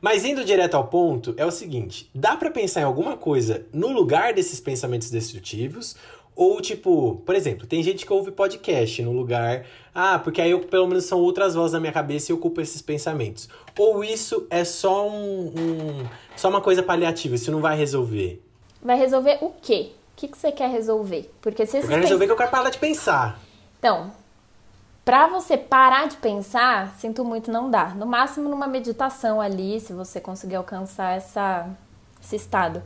Mas 0.01 0.25
indo 0.25 0.45
direto 0.45 0.75
ao 0.75 0.89
ponto, 0.89 1.35
é 1.39 1.47
o 1.47 1.51
seguinte: 1.51 2.11
dá 2.15 2.37
para 2.37 2.51
pensar 2.51 2.83
em 2.83 2.85
alguma 2.85 3.17
coisa 3.17 3.65
no 3.73 3.89
lugar 3.89 4.35
desses 4.35 4.61
pensamentos 4.61 5.11
destrutivos 5.11 5.97
ou, 6.37 6.61
tipo, 6.61 7.23
por 7.25 7.35
exemplo, 7.35 7.67
tem 7.67 7.83
gente 7.83 8.05
que 8.05 8.13
ouve 8.13 8.33
podcast 8.33 9.01
no 9.03 9.13
lugar. 9.13 9.65
Ah, 9.95 10.19
porque 10.19 10.43
aí 10.43 10.51
eu, 10.51 10.61
pelo 10.61 10.89
menos 10.89 11.05
são 11.05 11.21
outras 11.21 11.55
vozes 11.55 11.73
na 11.73 11.81
minha 11.81 11.93
cabeça 11.93 12.33
e 12.33 12.35
ocupo 12.35 12.61
esses 12.61 12.83
pensamentos. 12.83 13.49
Ou 13.79 14.03
isso 14.03 14.47
é 14.51 14.65
só 14.65 15.09
um, 15.09 15.47
um, 15.47 16.09
só 16.37 16.49
uma 16.49 16.61
coisa 16.61 16.83
paliativa, 16.83 17.37
isso 17.37 17.53
não 17.53 17.61
vai 17.61 17.77
resolver. 17.77 18.43
Vai 18.85 18.99
resolver 18.99 19.39
o 19.41 19.51
quê? 19.63 19.93
O 20.13 20.17
que, 20.17 20.29
que 20.29 20.37
você 20.37 20.53
quer 20.53 20.69
resolver? 20.69 21.35
Porque 21.41 21.65
se 21.65 21.79
Eu 21.79 21.83
quero 21.89 22.03
resolver 22.03 22.19
pens... 22.19 22.27
que 22.27 22.33
eu 22.33 22.37
quero 22.37 22.51
parar 22.51 22.71
de 22.71 22.79
pensar. 22.79 23.39
Então, 23.79 24.13
pra 25.05 25.27
você 25.27 25.57
parar 25.57 26.07
de 26.07 26.17
pensar, 26.19 26.95
sinto 26.99 27.25
muito, 27.25 27.51
não 27.51 27.71
dá. 27.71 27.87
No 27.89 28.07
máximo 28.07 28.49
numa 28.49 28.67
meditação 28.67 29.41
ali, 29.41 29.81
se 29.81 29.93
você 29.93 30.21
conseguir 30.21 30.57
alcançar 30.57 31.17
essa, 31.17 31.67
esse 32.23 32.37
estado. 32.37 32.83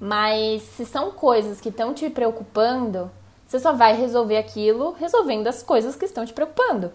Mas 0.00 0.62
se 0.62 0.84
são 0.84 1.12
coisas 1.12 1.60
que 1.60 1.68
estão 1.68 1.94
te 1.94 2.10
preocupando, 2.10 3.10
você 3.46 3.60
só 3.60 3.72
vai 3.72 3.94
resolver 3.94 4.36
aquilo 4.36 4.92
resolvendo 4.98 5.46
as 5.46 5.62
coisas 5.62 5.94
que 5.94 6.06
estão 6.06 6.24
te 6.24 6.32
preocupando. 6.32 6.92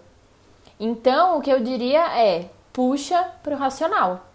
Então, 0.78 1.38
o 1.38 1.40
que 1.40 1.50
eu 1.50 1.60
diria 1.60 2.18
é: 2.18 2.50
puxa 2.72 3.22
para 3.42 3.54
o 3.54 3.58
racional. 3.58 4.26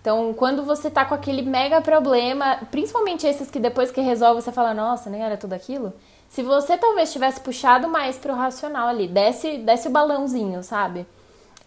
Então, 0.00 0.32
quando 0.32 0.64
você 0.64 0.90
tá 0.90 1.04
com 1.04 1.14
aquele 1.14 1.42
mega 1.42 1.80
problema, 1.82 2.58
principalmente 2.70 3.26
esses 3.26 3.50
que 3.50 3.58
depois 3.58 3.90
que 3.90 4.00
resolve 4.00 4.40
você 4.40 4.50
fala, 4.50 4.72
nossa, 4.72 5.10
nem 5.10 5.22
era 5.22 5.36
tudo 5.36 5.52
aquilo. 5.52 5.92
Se 6.28 6.42
você 6.42 6.78
talvez 6.78 7.12
tivesse 7.12 7.40
puxado 7.40 7.86
mais 7.86 8.16
pro 8.16 8.34
racional 8.34 8.88
ali, 8.88 9.06
desce, 9.06 9.58
desce 9.58 9.88
o 9.88 9.90
balãozinho, 9.90 10.62
sabe? 10.62 11.06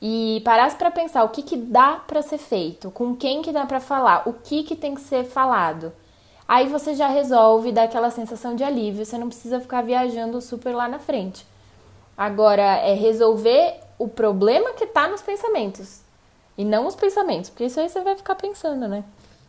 E 0.01 0.41
parasse 0.43 0.75
para 0.75 0.89
pensar 0.89 1.23
o 1.23 1.29
que 1.29 1.43
que 1.43 1.55
dá 1.55 2.01
para 2.07 2.23
ser 2.23 2.39
feito, 2.39 2.89
com 2.89 3.15
quem 3.15 3.41
que 3.41 3.51
dá 3.51 3.65
para 3.65 3.79
falar, 3.79 4.27
o 4.27 4.33
que 4.33 4.63
que 4.63 4.75
tem 4.75 4.95
que 4.95 5.01
ser 5.01 5.25
falado. 5.25 5.93
Aí 6.47 6.67
você 6.67 6.95
já 6.95 7.07
resolve, 7.07 7.71
dá 7.71 7.83
aquela 7.83 8.09
sensação 8.09 8.55
de 8.55 8.63
alívio, 8.63 9.05
você 9.05 9.17
não 9.17 9.27
precisa 9.27 9.61
ficar 9.61 9.83
viajando 9.83 10.41
super 10.41 10.75
lá 10.75 10.87
na 10.87 10.99
frente. 10.99 11.45
Agora, 12.17 12.63
é 12.63 12.93
resolver 12.93 13.75
o 13.99 14.07
problema 14.07 14.73
que 14.73 14.87
tá 14.87 15.07
nos 15.07 15.21
pensamentos 15.21 16.03
e 16.57 16.63
não 16.63 16.87
os 16.87 16.95
pensamentos, 16.95 17.49
porque 17.49 17.65
isso 17.65 17.79
aí 17.79 17.89
você 17.89 18.01
vai 18.01 18.15
ficar 18.15 18.35
pensando, 18.35 18.87
né? 18.87 19.03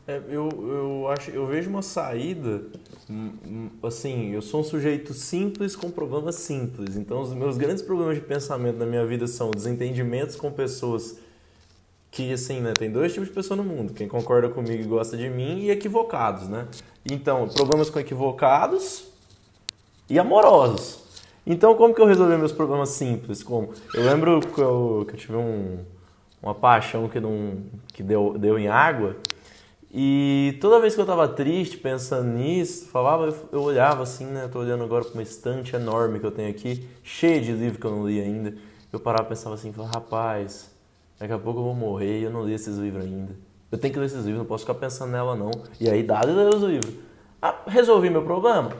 É, 0.07 0.21
eu, 0.29 0.49
eu, 0.51 1.09
acho, 1.09 1.31
eu 1.31 1.47
vejo 1.47 1.71
uma 1.71 1.81
saída, 1.81 2.63
hum, 3.09 3.33
hum, 3.47 3.71
assim, 3.83 4.33
eu 4.33 4.43
sou 4.43 4.61
um 4.61 4.65
sujeito 4.65 5.15
simples 5.15 5.75
com 5.75 5.91
problemas 5.91 6.35
simples. 6.37 6.97
Então, 6.97 7.23
os 7.23 7.33
meus 7.33 7.57
grandes 7.57 7.83
problemas 7.83 8.17
de 8.17 8.21
pensamento 8.21 8.77
na 8.77 8.85
minha 8.85 9.05
vida 9.07 9.27
são 9.27 9.51
desentendimentos 9.51 10.37
com 10.37 10.53
pessoas 10.53 11.17
que, 12.11 12.33
assim, 12.35 12.61
né, 12.61 12.75
tem 12.75 12.91
dois 12.91 13.15
tipos 13.15 13.29
de 13.29 13.35
pessoa 13.35 13.57
no 13.57 13.65
mundo. 13.65 13.95
Quem 13.95 14.07
concorda 14.07 14.49
comigo 14.51 14.83
e 14.83 14.87
gosta 14.87 15.17
de 15.17 15.29
mim 15.31 15.61
e 15.61 15.71
equivocados, 15.71 16.49
né? 16.49 16.69
Então, 17.11 17.49
problemas 17.49 17.89
com 17.89 17.99
equivocados 17.99 19.07
e 20.09 20.19
amorosos. 20.19 21.03
Então, 21.47 21.75
como 21.75 21.95
que 21.95 22.01
eu 22.01 22.07
resolvi 22.07 22.37
meus 22.37 22.53
problemas 22.53 22.91
simples? 22.91 23.43
Como? 23.43 23.73
Eu 23.95 24.05
lembro 24.05 24.41
que 24.41 24.61
eu, 24.61 25.05
que 25.09 25.15
eu 25.15 25.19
tive 25.19 25.37
um, 25.37 25.79
uma 26.45 26.55
paixão 26.55 27.09
que, 27.09 27.19
não, 27.19 27.57
que 27.95 28.03
deu, 28.03 28.37
deu 28.39 28.59
em 28.59 28.69
água. 28.69 29.17
E 29.91 30.59
toda 30.61 30.79
vez 30.79 30.95
que 30.95 31.01
eu 31.01 31.07
tava 31.07 31.27
triste, 31.27 31.79
pensando 31.79 32.29
nisso, 32.29 32.89
falava, 32.89 33.27
eu, 33.27 33.37
eu 33.53 33.63
olhava 33.63 34.03
assim, 34.03 34.27
né? 34.27 34.47
Tô 34.53 34.59
olhando 34.59 34.85
agora 34.85 35.05
para 35.05 35.15
uma 35.15 35.23
estante 35.23 35.75
enorme 35.75 36.21
que 36.21 36.27
eu 36.27 36.31
tenho 36.31 36.51
aqui, 36.51 36.87
cheia 37.03 37.41
de 37.41 37.53
livros 37.53 37.81
que 37.81 37.87
eu 37.87 37.93
não 37.93 38.07
li 38.07 38.21
ainda. 38.21 38.55
Eu 38.93 39.01
parava 39.01 39.25
e 39.25 39.29
pensava 39.29 39.55
assim, 39.55 39.73
falava, 39.73 39.95
rapaz, 39.95 40.71
daqui 41.19 41.33
a 41.33 41.39
pouco 41.39 41.61
eu 41.61 41.65
vou 41.65 41.75
morrer 41.75 42.21
e 42.21 42.23
eu 42.25 42.31
não 42.31 42.45
li 42.45 42.53
esses 42.53 42.77
livros 42.77 43.05
ainda. 43.05 43.35
Eu 43.73 43.79
tenho 43.79 43.95
que 43.95 43.99
ler 43.99 44.07
esses 44.07 44.25
livros, 44.25 44.39
não 44.39 44.45
posso 44.45 44.65
ficar 44.65 44.75
pensando 44.75 45.13
nela 45.13 45.35
não. 45.35 45.51
E 45.81 45.89
aí, 45.89 46.03
dá 46.03 46.21
de 46.21 46.33
ler 46.33 46.49
os 46.49 46.63
livros. 46.63 46.95
Ah, 47.41 47.63
resolvi 47.67 48.11
meu 48.11 48.23
problema? 48.23 48.71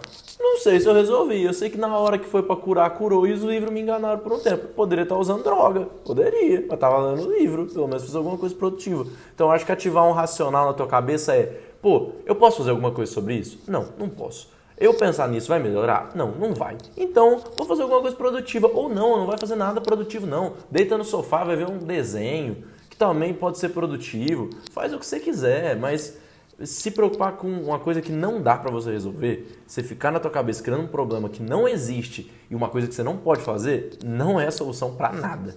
Sei 0.65 0.81
se 0.81 0.89
eu 0.89 0.95
resolvi. 0.95 1.43
Eu 1.43 1.53
sei 1.53 1.69
que 1.69 1.77
na 1.77 1.95
hora 1.95 2.17
que 2.17 2.27
foi 2.27 2.43
para 2.43 2.57
curar, 2.57 2.89
curou 2.89 3.27
e 3.27 3.33
os 3.33 3.43
livros 3.43 3.71
me 3.71 3.83
enganaram 3.83 4.19
por 4.21 4.33
um 4.33 4.39
tempo. 4.39 4.69
Poderia 4.69 5.03
estar 5.03 5.19
usando 5.19 5.43
droga. 5.43 5.83
Poderia. 6.07 6.65
Mas 6.67 6.79
tava 6.79 7.11
lendo 7.11 7.29
o 7.29 7.39
livro. 7.39 7.67
Pelo 7.67 7.87
menos 7.87 8.03
fiz 8.03 8.15
alguma 8.15 8.39
coisa 8.39 8.55
produtiva. 8.55 9.07
Então 9.35 9.53
acho 9.53 9.67
que 9.67 9.73
ativar 9.73 10.09
um 10.09 10.13
racional 10.13 10.65
na 10.65 10.73
tua 10.73 10.87
cabeça 10.87 11.37
é: 11.37 11.61
pô, 11.83 12.13
eu 12.25 12.35
posso 12.35 12.57
fazer 12.57 12.71
alguma 12.71 12.91
coisa 12.93 13.13
sobre 13.13 13.35
isso? 13.35 13.61
Não, 13.69 13.89
não 13.99 14.09
posso. 14.09 14.49
Eu 14.79 14.95
pensar 14.95 15.29
nisso 15.29 15.49
vai 15.49 15.59
melhorar? 15.59 16.13
Não, 16.15 16.31
não 16.31 16.55
vai. 16.55 16.79
Então, 16.97 17.43
vou 17.59 17.67
fazer 17.67 17.83
alguma 17.83 18.01
coisa 18.01 18.17
produtiva. 18.17 18.67
Ou 18.73 18.89
não, 18.89 19.19
não 19.19 19.27
vai 19.27 19.37
fazer 19.37 19.57
nada 19.57 19.83
produtivo, 19.83 20.27
não. 20.27 20.55
Deita 20.71 20.97
no 20.97 21.05
sofá, 21.05 21.45
vai 21.45 21.57
ver 21.57 21.69
um 21.69 21.77
desenho, 21.77 22.65
que 22.89 22.97
também 22.97 23.35
pode 23.35 23.59
ser 23.59 23.69
produtivo. 23.69 24.49
Faz 24.73 24.95
o 24.95 24.99
que 24.99 25.05
você 25.05 25.21
quiser, 25.21 25.77
mas 25.77 26.17
se 26.63 26.91
preocupar 26.91 27.33
com 27.33 27.49
uma 27.49 27.79
coisa 27.79 28.01
que 28.01 28.13
não 28.13 28.41
dá 28.41 28.57
para 28.57 28.71
você 28.71 28.93
resolver, 28.93 29.63
você 29.67 29.83
ficar 29.83 30.11
na 30.11 30.21
tua 30.21 30.31
cabeça 30.31 30.63
criando 30.63 30.85
um 30.85 30.89
problema 30.89 31.29
que 31.29 31.43
não 31.43 31.67
existe 31.67 32.31
e 32.51 32.55
uma 32.55 32.69
coisa 32.69 32.87
que 32.87 32.95
você 32.95 33.03
não 33.03 33.17
pode 33.17 33.43
fazer, 33.43 33.99
não 34.05 34.41
é 34.41 34.51
solução 34.51 34.95
para 34.95 35.13
nada. 35.13 35.55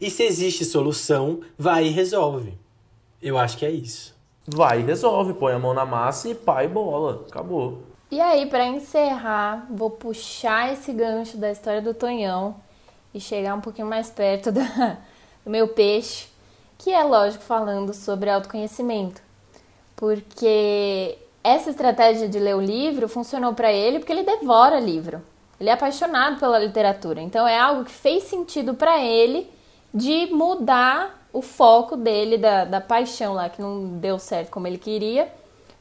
E 0.00 0.10
se 0.10 0.22
existe 0.24 0.64
solução, 0.64 1.40
vai 1.58 1.86
e 1.86 1.90
resolve. 1.90 2.58
Eu 3.22 3.38
acho 3.38 3.58
que 3.58 3.66
é 3.66 3.70
isso. 3.70 4.14
Vai 4.46 4.80
e 4.80 4.84
resolve, 4.84 5.34
põe 5.34 5.52
a 5.52 5.58
mão 5.58 5.74
na 5.74 5.86
massa 5.86 6.28
e 6.28 6.34
pá 6.34 6.64
e 6.64 6.68
bola, 6.68 7.24
acabou. 7.28 7.82
E 8.10 8.20
aí, 8.20 8.46
para 8.46 8.66
encerrar, 8.66 9.68
vou 9.70 9.90
puxar 9.90 10.72
esse 10.72 10.92
gancho 10.92 11.36
da 11.36 11.52
história 11.52 11.80
do 11.80 11.94
Tonhão 11.94 12.56
e 13.14 13.20
chegar 13.20 13.54
um 13.54 13.60
pouquinho 13.60 13.86
mais 13.86 14.10
perto 14.10 14.50
da, 14.52 14.98
do 15.44 15.50
meu 15.50 15.68
peixe, 15.68 16.26
que 16.76 16.90
é 16.90 17.04
lógico 17.04 17.44
falando 17.44 17.94
sobre 17.94 18.30
autoconhecimento 18.30 19.29
porque 20.00 21.18
essa 21.44 21.68
estratégia 21.68 22.26
de 22.26 22.38
ler 22.38 22.56
o 22.56 22.60
livro 22.60 23.06
funcionou 23.06 23.52
para 23.52 23.70
ele 23.70 23.98
porque 23.98 24.10
ele 24.10 24.22
devora 24.22 24.80
livro. 24.80 25.22
Ele 25.60 25.68
é 25.68 25.74
apaixonado 25.74 26.40
pela 26.40 26.58
literatura. 26.58 27.20
Então 27.20 27.46
é 27.46 27.58
algo 27.58 27.84
que 27.84 27.92
fez 27.92 28.24
sentido 28.24 28.72
para 28.72 28.98
ele 29.04 29.48
de 29.92 30.28
mudar 30.32 31.28
o 31.34 31.42
foco 31.42 31.98
dele 31.98 32.38
da, 32.38 32.64
da 32.64 32.80
paixão 32.80 33.34
lá 33.34 33.50
que 33.50 33.60
não 33.60 33.98
deu 33.98 34.18
certo 34.18 34.50
como 34.50 34.66
ele 34.66 34.78
queria 34.78 35.30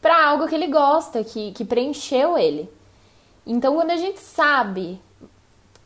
para 0.01 0.25
algo 0.27 0.47
que 0.47 0.55
ele 0.55 0.67
gosta, 0.67 1.23
que, 1.23 1.53
que 1.53 1.63
preencheu 1.63 2.37
ele. 2.37 2.69
Então 3.47 3.73
quando 3.73 3.91
a 3.91 3.97
gente 3.97 4.19
sabe 4.19 5.01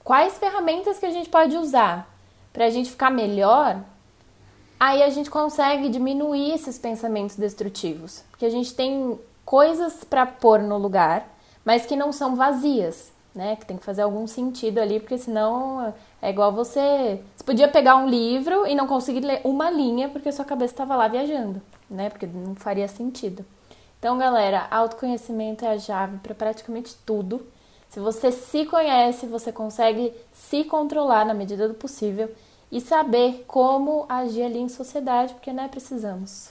quais 0.04 0.39
ferramentas 0.39 0.98
que 0.98 1.06
a 1.06 1.12
gente 1.12 1.30
pode 1.30 1.56
usar 1.56 2.12
para 2.52 2.65
a 2.65 2.69
gente 2.72 2.89
ficar 2.89 3.12
melhor, 3.12 3.80
aí 4.84 5.02
a 5.02 5.10
gente 5.10 5.30
consegue 5.30 5.88
diminuir 5.88 6.52
esses 6.52 6.78
pensamentos 6.78 7.38
destrutivos. 7.38 8.22
Porque 8.30 8.46
a 8.46 8.50
gente 8.50 8.74
tem 8.76 9.17
coisas 9.46 10.04
para 10.04 10.26
pôr 10.26 10.60
no 10.60 10.78
lugar, 10.78 11.26
mas 11.63 11.86
que 11.86 11.96
não 11.96 12.12
são 12.12 12.36
vazias, 12.36 13.12
né? 13.34 13.56
Que 13.56 13.65
tem 13.65 13.78
que 13.78 13.86
fazer 13.86 14.02
algum 14.02 14.28
sentido 14.28 14.80
ali, 14.80 15.00
porque 15.00 15.17
senão 15.17 15.93
é 16.22 16.30
igual 16.30 16.52
você. 16.52 17.22
Você 17.36 17.43
podia 17.46 17.69
pegar 17.69 17.96
um 17.96 18.10
livro 18.10 18.67
e 18.67 18.76
não 18.76 18.86
conseguir 18.86 19.22
ler 19.22 19.39
uma 19.46 19.72
linha 19.72 20.10
porque 20.10 20.32
sua 20.34 20.43
cabeça 20.43 20.74
estava 20.74 20.98
lá 20.98 21.08
viajando, 21.08 21.62
né? 21.89 22.10
Porque 22.10 22.28
não 22.28 22.54
faria 22.54 22.88
sentido. 22.89 23.46
Então, 24.00 24.17
galera, 24.17 24.67
autoconhecimento 24.69 25.63
é 25.63 25.69
a 25.69 25.80
chave 25.80 26.17
para 26.17 26.36
praticamente 26.36 26.93
tudo. 27.06 27.41
Se 27.88 28.02
você 28.02 28.34
se 28.34 28.65
conhece, 28.65 29.28
você 29.28 29.50
consegue 29.50 30.12
se 30.34 30.65
controlar 30.65 31.26
na 31.26 31.34
medida 31.34 31.69
do 31.69 31.74
possível 31.74 32.30
e 32.74 32.82
saber 32.82 33.46
como 33.48 34.06
agir 34.10 34.44
ali 34.44 34.60
em 34.60 34.68
sociedade, 34.68 35.34
porque 35.34 35.54
né, 35.54 35.70
precisamos. 35.70 36.50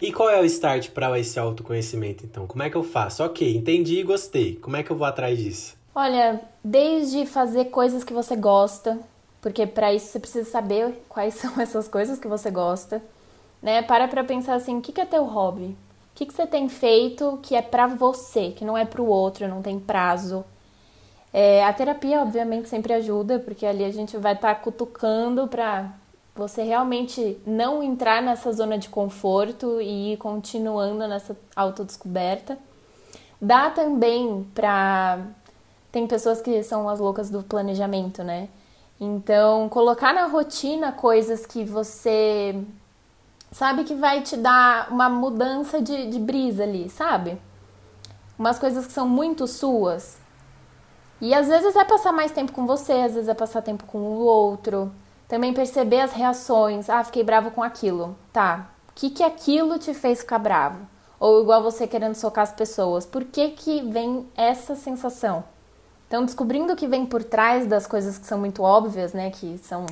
E 0.00 0.12
qual 0.12 0.30
é 0.30 0.40
o 0.40 0.44
start 0.44 0.90
para 0.90 1.18
esse 1.18 1.38
autoconhecimento, 1.38 2.24
então? 2.24 2.46
Como 2.46 2.62
é 2.62 2.70
que 2.70 2.76
eu 2.76 2.82
faço? 2.82 3.22
Ok, 3.22 3.54
entendi 3.54 3.98
e 3.98 4.04
gostei. 4.04 4.56
Como 4.56 4.76
é 4.76 4.82
que 4.82 4.90
eu 4.90 4.96
vou 4.96 5.06
atrás 5.06 5.38
disso? 5.38 5.76
Olha, 5.94 6.40
desde 6.62 7.26
fazer 7.26 7.66
coisas 7.66 8.04
que 8.04 8.12
você 8.12 8.36
gosta, 8.36 8.98
porque 9.42 9.66
para 9.66 9.92
isso 9.92 10.06
você 10.06 10.20
precisa 10.20 10.48
saber 10.48 11.04
quais 11.08 11.34
são 11.36 11.60
essas 11.60 11.88
coisas 11.88 12.18
que 12.18 12.28
você 12.28 12.50
gosta, 12.50 13.02
né? 13.60 13.82
Para 13.82 14.08
para 14.08 14.24
pensar 14.24 14.54
assim, 14.54 14.78
o 14.78 14.80
que 14.80 15.00
é 15.00 15.04
teu 15.04 15.24
hobby? 15.24 15.76
que, 16.14 16.24
que 16.24 16.32
você 16.32 16.46
tem 16.46 16.68
feito 16.68 17.38
que 17.42 17.56
é 17.56 17.62
pra 17.62 17.86
você, 17.86 18.50
que 18.50 18.64
não 18.64 18.78
é 18.78 18.84
pro 18.84 19.04
outro, 19.04 19.48
não 19.48 19.60
tem 19.60 19.78
prazo. 19.80 20.44
É, 21.36 21.64
a 21.64 21.72
terapia, 21.72 22.22
obviamente, 22.22 22.68
sempre 22.68 22.92
ajuda, 22.92 23.40
porque 23.40 23.66
ali 23.66 23.84
a 23.84 23.90
gente 23.90 24.16
vai 24.16 24.34
estar 24.34 24.54
tá 24.54 24.60
cutucando 24.60 25.48
pra 25.48 25.90
você 26.32 26.62
realmente 26.62 27.40
não 27.44 27.82
entrar 27.82 28.22
nessa 28.22 28.52
zona 28.52 28.78
de 28.78 28.88
conforto 28.88 29.80
e 29.80 30.12
ir 30.12 30.16
continuando 30.16 31.08
nessa 31.08 31.36
autodescoberta. 31.56 32.56
Dá 33.40 33.68
também 33.68 34.48
pra. 34.54 35.26
Tem 35.90 36.06
pessoas 36.06 36.40
que 36.40 36.62
são 36.62 36.88
as 36.88 37.00
loucas 37.00 37.30
do 37.30 37.42
planejamento, 37.42 38.22
né? 38.22 38.48
Então, 39.00 39.68
colocar 39.68 40.14
na 40.14 40.26
rotina 40.26 40.92
coisas 40.92 41.44
que 41.44 41.64
você 41.64 42.62
sabe 43.50 43.82
que 43.82 43.96
vai 43.96 44.22
te 44.22 44.36
dar 44.36 44.88
uma 44.88 45.08
mudança 45.08 45.82
de, 45.82 46.08
de 46.10 46.20
brisa 46.20 46.62
ali, 46.62 46.88
sabe? 46.88 47.36
Umas 48.38 48.56
coisas 48.56 48.86
que 48.86 48.92
são 48.92 49.08
muito 49.08 49.48
suas. 49.48 50.22
E 51.20 51.32
às 51.34 51.48
vezes 51.48 51.76
é 51.76 51.84
passar 51.84 52.12
mais 52.12 52.32
tempo 52.32 52.52
com 52.52 52.66
você, 52.66 52.92
às 52.92 53.14
vezes 53.14 53.28
é 53.28 53.34
passar 53.34 53.62
tempo 53.62 53.84
com 53.84 53.98
o 53.98 54.20
outro. 54.20 54.92
Também 55.28 55.54
perceber 55.54 56.00
as 56.00 56.12
reações. 56.12 56.90
Ah, 56.90 57.02
fiquei 57.02 57.22
bravo 57.22 57.50
com 57.50 57.62
aquilo. 57.62 58.16
Tá. 58.32 58.68
O 58.90 58.92
que, 58.94 59.10
que 59.10 59.22
aquilo 59.22 59.78
te 59.78 59.94
fez 59.94 60.20
ficar 60.20 60.38
bravo? 60.38 60.78
Ou 61.18 61.42
igual 61.42 61.62
você 61.62 61.86
querendo 61.86 62.14
socar 62.14 62.44
as 62.44 62.52
pessoas. 62.52 63.06
Por 63.06 63.24
que, 63.24 63.50
que 63.50 63.82
vem 63.82 64.28
essa 64.36 64.76
sensação? 64.76 65.44
Então, 66.06 66.24
descobrindo 66.24 66.72
o 66.72 66.76
que 66.76 66.86
vem 66.86 67.06
por 67.06 67.24
trás 67.24 67.66
das 67.66 67.86
coisas 67.86 68.18
que 68.18 68.26
são 68.26 68.38
muito 68.38 68.62
óbvias, 68.62 69.12
né? 69.12 69.30
Que 69.30 69.58
são 69.58 69.86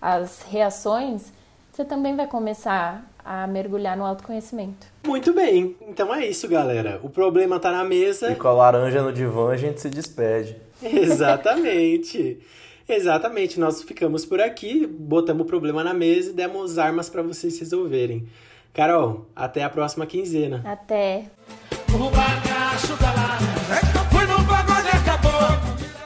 as 0.00 0.42
reações 0.42 1.32
você 1.74 1.84
também 1.84 2.14
vai 2.14 2.28
começar 2.28 3.02
a 3.24 3.46
mergulhar 3.46 3.96
no 3.96 4.04
autoconhecimento. 4.04 4.86
Muito 5.06 5.32
bem, 5.32 5.74
então 5.88 6.14
é 6.14 6.26
isso, 6.26 6.46
galera. 6.46 7.00
O 7.02 7.08
problema 7.08 7.58
tá 7.58 7.72
na 7.72 7.84
mesa. 7.84 8.30
E 8.32 8.36
com 8.36 8.48
a 8.48 8.52
laranja 8.52 9.02
no 9.02 9.12
divã 9.12 9.52
a 9.52 9.56
gente 9.56 9.80
se 9.80 9.88
despede. 9.88 10.56
Exatamente. 10.82 12.38
Exatamente, 12.86 13.58
nós 13.58 13.82
ficamos 13.82 14.26
por 14.26 14.40
aqui, 14.42 14.86
botamos 14.86 15.44
o 15.44 15.46
problema 15.46 15.82
na 15.82 15.94
mesa 15.94 16.30
e 16.30 16.34
demos 16.34 16.78
armas 16.78 17.08
para 17.08 17.22
vocês 17.22 17.58
resolverem. 17.58 18.28
Carol, 18.74 19.26
até 19.34 19.62
a 19.62 19.70
próxima 19.70 20.04
quinzena. 20.04 20.60
Até. 20.66 21.24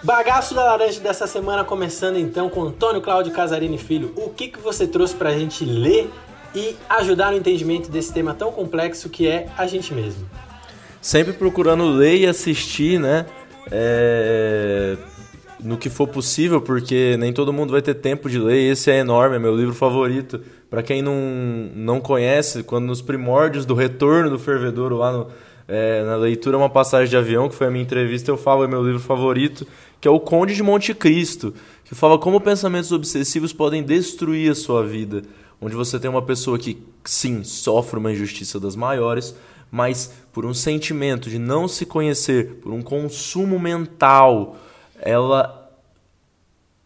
Bagaço 0.05 0.55
da 0.55 0.65
Laranja 0.65 1.01
dessa 1.01 1.27
semana 1.27 1.65
começando 1.65 2.17
então 2.17 2.49
com 2.49 2.63
Antônio 2.63 3.03
Cláudio 3.03 3.33
Casarini 3.33 3.77
Filho. 3.77 4.13
O 4.17 4.31
que, 4.31 4.49
que 4.49 4.59
você 4.61 4.87
trouxe 4.87 5.15
pra 5.15 5.33
gente 5.33 5.65
ler 5.65 6.09
e 6.55 6.77
ajudar 6.89 7.31
no 7.31 7.39
entendimento 7.39 7.91
desse 7.91 8.13
tema 8.13 8.35
tão 8.35 8.51
complexo 8.53 9.09
que 9.09 9.27
é 9.27 9.49
a 9.57 9.67
gente 9.67 9.93
mesmo? 9.95 10.29
Sempre 11.01 11.33
procurando 11.33 11.89
ler 11.91 12.19
e 12.19 12.27
assistir, 12.27 12.99
né? 12.99 13.27
É... 13.71 14.97
No 15.61 15.77
que 15.77 15.91
for 15.91 16.07
possível, 16.07 16.61
porque 16.61 17.17
nem 17.19 17.33
todo 17.33 17.53
mundo 17.53 17.73
vai 17.73 17.83
ter 17.83 17.95
tempo 17.95 18.31
de 18.31 18.39
ler. 18.39 18.71
Esse 18.73 18.91
é 18.91 18.99
enorme, 18.99 19.37
é 19.37 19.39
meu 19.39 19.57
livro 19.57 19.75
favorito. 19.75 20.41
Para 20.71 20.83
quem 20.83 21.03
não, 21.03 21.17
não 21.75 22.01
conhece, 22.01 22.63
quando 22.63 22.87
nos 22.87 23.03
primórdios 23.03 23.67
do 23.67 23.75
retorno 23.75 24.31
do 24.31 24.39
fervedouro 24.39 24.97
lá 24.97 25.13
no, 25.13 25.27
é, 25.67 26.05
na 26.05 26.15
leitura 26.15 26.57
Uma 26.57 26.71
Passagem 26.71 27.09
de 27.09 27.17
Avião, 27.17 27.49
que 27.49 27.57
foi 27.57 27.67
a 27.67 27.71
minha 27.71 27.83
entrevista, 27.83 28.31
eu 28.31 28.37
falo, 28.37 28.63
é 28.63 28.69
meu 28.69 28.85
livro 28.85 29.01
favorito 29.01 29.67
que 30.01 30.07
é 30.07 30.11
o 30.11 30.21
Conde 30.21 30.55
de 30.55 30.63
Monte 30.63 30.95
Cristo, 30.95 31.53
que 31.85 31.95
fala 31.95 32.19
como 32.19 32.41
pensamentos 32.41 32.93
obsessivos 32.93 33.53
podem 33.53 33.83
destruir 33.83 34.51
a 34.51 34.55
sua 34.55 34.85
vida. 34.85 35.23
Onde 35.61 35.75
você 35.75 35.99
tem 35.99 36.09
uma 36.09 36.23
pessoa 36.23 36.59
que, 36.59 36.83
sim, 37.05 37.43
sofre 37.43 37.99
uma 37.99 38.13
injustiça 38.13 38.61
das 38.61 38.77
maiores, 38.77 39.35
mas 39.71 40.13
por 40.33 40.47
um 40.47 40.55
sentimento 40.55 41.29
de 41.29 41.39
não 41.39 41.67
se 41.67 41.85
conhecer, 41.85 42.61
por 42.63 42.73
um 42.73 42.81
consumo 42.81 43.59
mental, 43.59 44.57
ela, 45.01 45.71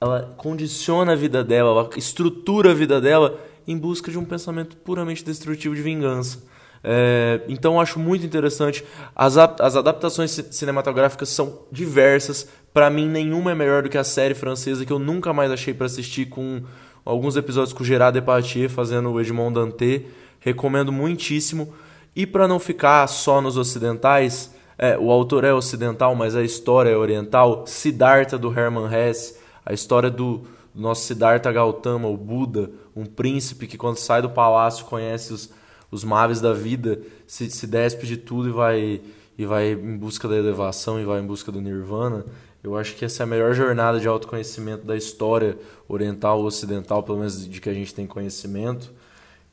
ela 0.00 0.34
condiciona 0.36 1.12
a 1.12 1.16
vida 1.16 1.44
dela, 1.44 1.70
ela 1.70 1.90
estrutura 1.96 2.70
a 2.70 2.74
vida 2.74 3.00
dela 3.00 3.38
em 3.66 3.76
busca 3.76 4.10
de 4.10 4.18
um 4.18 4.24
pensamento 4.24 4.76
puramente 4.76 5.24
destrutivo 5.24 5.74
de 5.74 5.82
vingança. 5.82 6.42
É, 6.84 7.42
então 7.48 7.74
eu 7.74 7.80
acho 7.80 7.98
muito 7.98 8.26
interessante. 8.26 8.84
As, 9.14 9.36
as 9.36 9.76
adaptações 9.76 10.30
cinematográficas 10.50 11.28
são 11.28 11.60
diversas. 11.70 12.48
Para 12.74 12.90
mim, 12.90 13.08
nenhuma 13.08 13.52
é 13.52 13.54
melhor 13.54 13.82
do 13.82 13.88
que 13.88 13.98
a 13.98 14.04
série 14.04 14.34
francesa 14.34 14.84
que 14.84 14.92
eu 14.92 14.98
nunca 14.98 15.32
mais 15.32 15.50
achei 15.50 15.72
para 15.72 15.86
assistir 15.86 16.26
com 16.26 16.62
alguns 17.04 17.36
episódios 17.36 17.72
com 17.72 17.84
Gerard 17.84 18.18
Depardieu 18.18 18.68
fazendo 18.68 19.10
o 19.10 19.20
Edmond 19.20 19.54
Dantê. 19.54 20.06
Recomendo 20.40 20.90
muitíssimo. 20.90 21.72
E 22.14 22.26
para 22.26 22.48
não 22.48 22.58
ficar 22.58 23.06
só 23.06 23.40
nos 23.40 23.56
ocidentais, 23.56 24.54
é, 24.76 24.98
o 24.98 25.10
autor 25.10 25.44
é 25.44 25.52
ocidental, 25.52 26.14
mas 26.14 26.36
a 26.36 26.42
história 26.42 26.90
é 26.90 26.96
oriental. 26.96 27.64
Siddhartha 27.66 28.36
do 28.36 28.52
Hermann 28.52 28.92
Hesse, 28.92 29.36
a 29.64 29.72
história 29.72 30.10
do 30.10 30.42
nosso 30.74 31.06
Siddhartha 31.06 31.50
Gautama, 31.52 32.08
o 32.08 32.16
Buda, 32.16 32.70
um 32.94 33.06
príncipe 33.06 33.66
que 33.66 33.78
quando 33.78 33.98
sai 33.98 34.20
do 34.20 34.30
palácio 34.30 34.84
conhece 34.86 35.32
os 35.32 35.50
os 35.92 36.02
maves 36.02 36.40
da 36.40 36.54
vida, 36.54 37.02
se, 37.26 37.50
se 37.50 37.66
despe 37.66 38.06
de 38.06 38.16
tudo 38.16 38.48
e 38.48 38.50
vai, 38.50 39.00
e 39.36 39.44
vai 39.44 39.72
em 39.72 39.96
busca 39.98 40.26
da 40.26 40.34
elevação 40.34 40.98
e 40.98 41.04
vai 41.04 41.20
em 41.20 41.26
busca 41.26 41.52
do 41.52 41.60
nirvana. 41.60 42.24
Eu 42.62 42.76
acho 42.76 42.94
que 42.94 43.04
essa 43.04 43.22
é 43.22 43.24
a 43.24 43.26
melhor 43.26 43.54
jornada 43.54 43.98
de 43.98 44.06
autoconhecimento 44.06 44.86
da 44.86 44.96
história 44.96 45.58
oriental 45.88 46.38
ou 46.38 46.46
ocidental, 46.46 47.02
pelo 47.02 47.18
menos 47.18 47.48
de 47.48 47.60
que 47.60 47.68
a 47.68 47.74
gente 47.74 47.92
tem 47.92 48.06
conhecimento. 48.06 48.92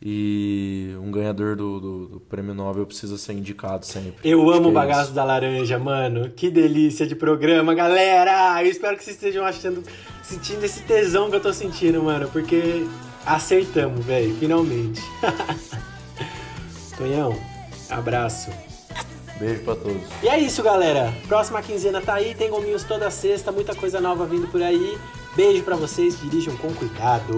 E 0.01 0.95
um 1.01 1.11
ganhador 1.11 1.57
do, 1.57 1.79
do, 1.79 2.05
do 2.07 2.19
prêmio 2.21 2.53
Nobel 2.53 2.85
precisa 2.85 3.17
ser 3.17 3.33
indicado 3.33 3.85
sempre. 3.85 4.29
Eu 4.29 4.41
acho 4.49 4.59
amo 4.59 4.67
o 4.69 4.71
é 4.71 4.73
bagaço 4.73 5.11
da 5.11 5.25
laranja, 5.25 5.77
mano. 5.77 6.29
Que 6.29 6.49
delícia 6.49 7.05
de 7.05 7.15
programa, 7.15 7.73
galera! 7.73 8.63
Eu 8.63 8.69
espero 8.69 8.95
que 8.95 9.03
vocês 9.03 9.17
estejam 9.17 9.43
achando, 9.43 9.83
sentindo 10.23 10.63
esse 10.63 10.83
tesão 10.83 11.29
que 11.29 11.35
eu 11.35 11.41
tô 11.41 11.51
sentindo, 11.51 12.01
mano, 12.01 12.29
porque 12.31 12.85
acertamos, 13.25 14.05
velho, 14.05 14.33
finalmente. 14.35 15.01
Tonhão, 16.97 17.37
abraço. 17.89 18.68
Beijo 19.39 19.61
pra 19.63 19.75
todos. 19.75 20.01
E 20.21 20.27
é 20.27 20.37
isso, 20.39 20.61
galera. 20.61 21.13
Próxima 21.27 21.61
quinzena 21.61 22.01
tá 22.01 22.15
aí, 22.15 22.35
tem 22.35 22.49
gominhos 22.49 22.83
toda 22.83 23.09
sexta, 23.09 23.51
muita 23.51 23.73
coisa 23.73 24.01
nova 24.01 24.25
vindo 24.25 24.47
por 24.47 24.61
aí. 24.61 24.97
Beijo 25.35 25.63
para 25.63 25.77
vocês, 25.77 26.19
dirijam 26.19 26.55
com 26.57 26.73
cuidado. 26.73 27.33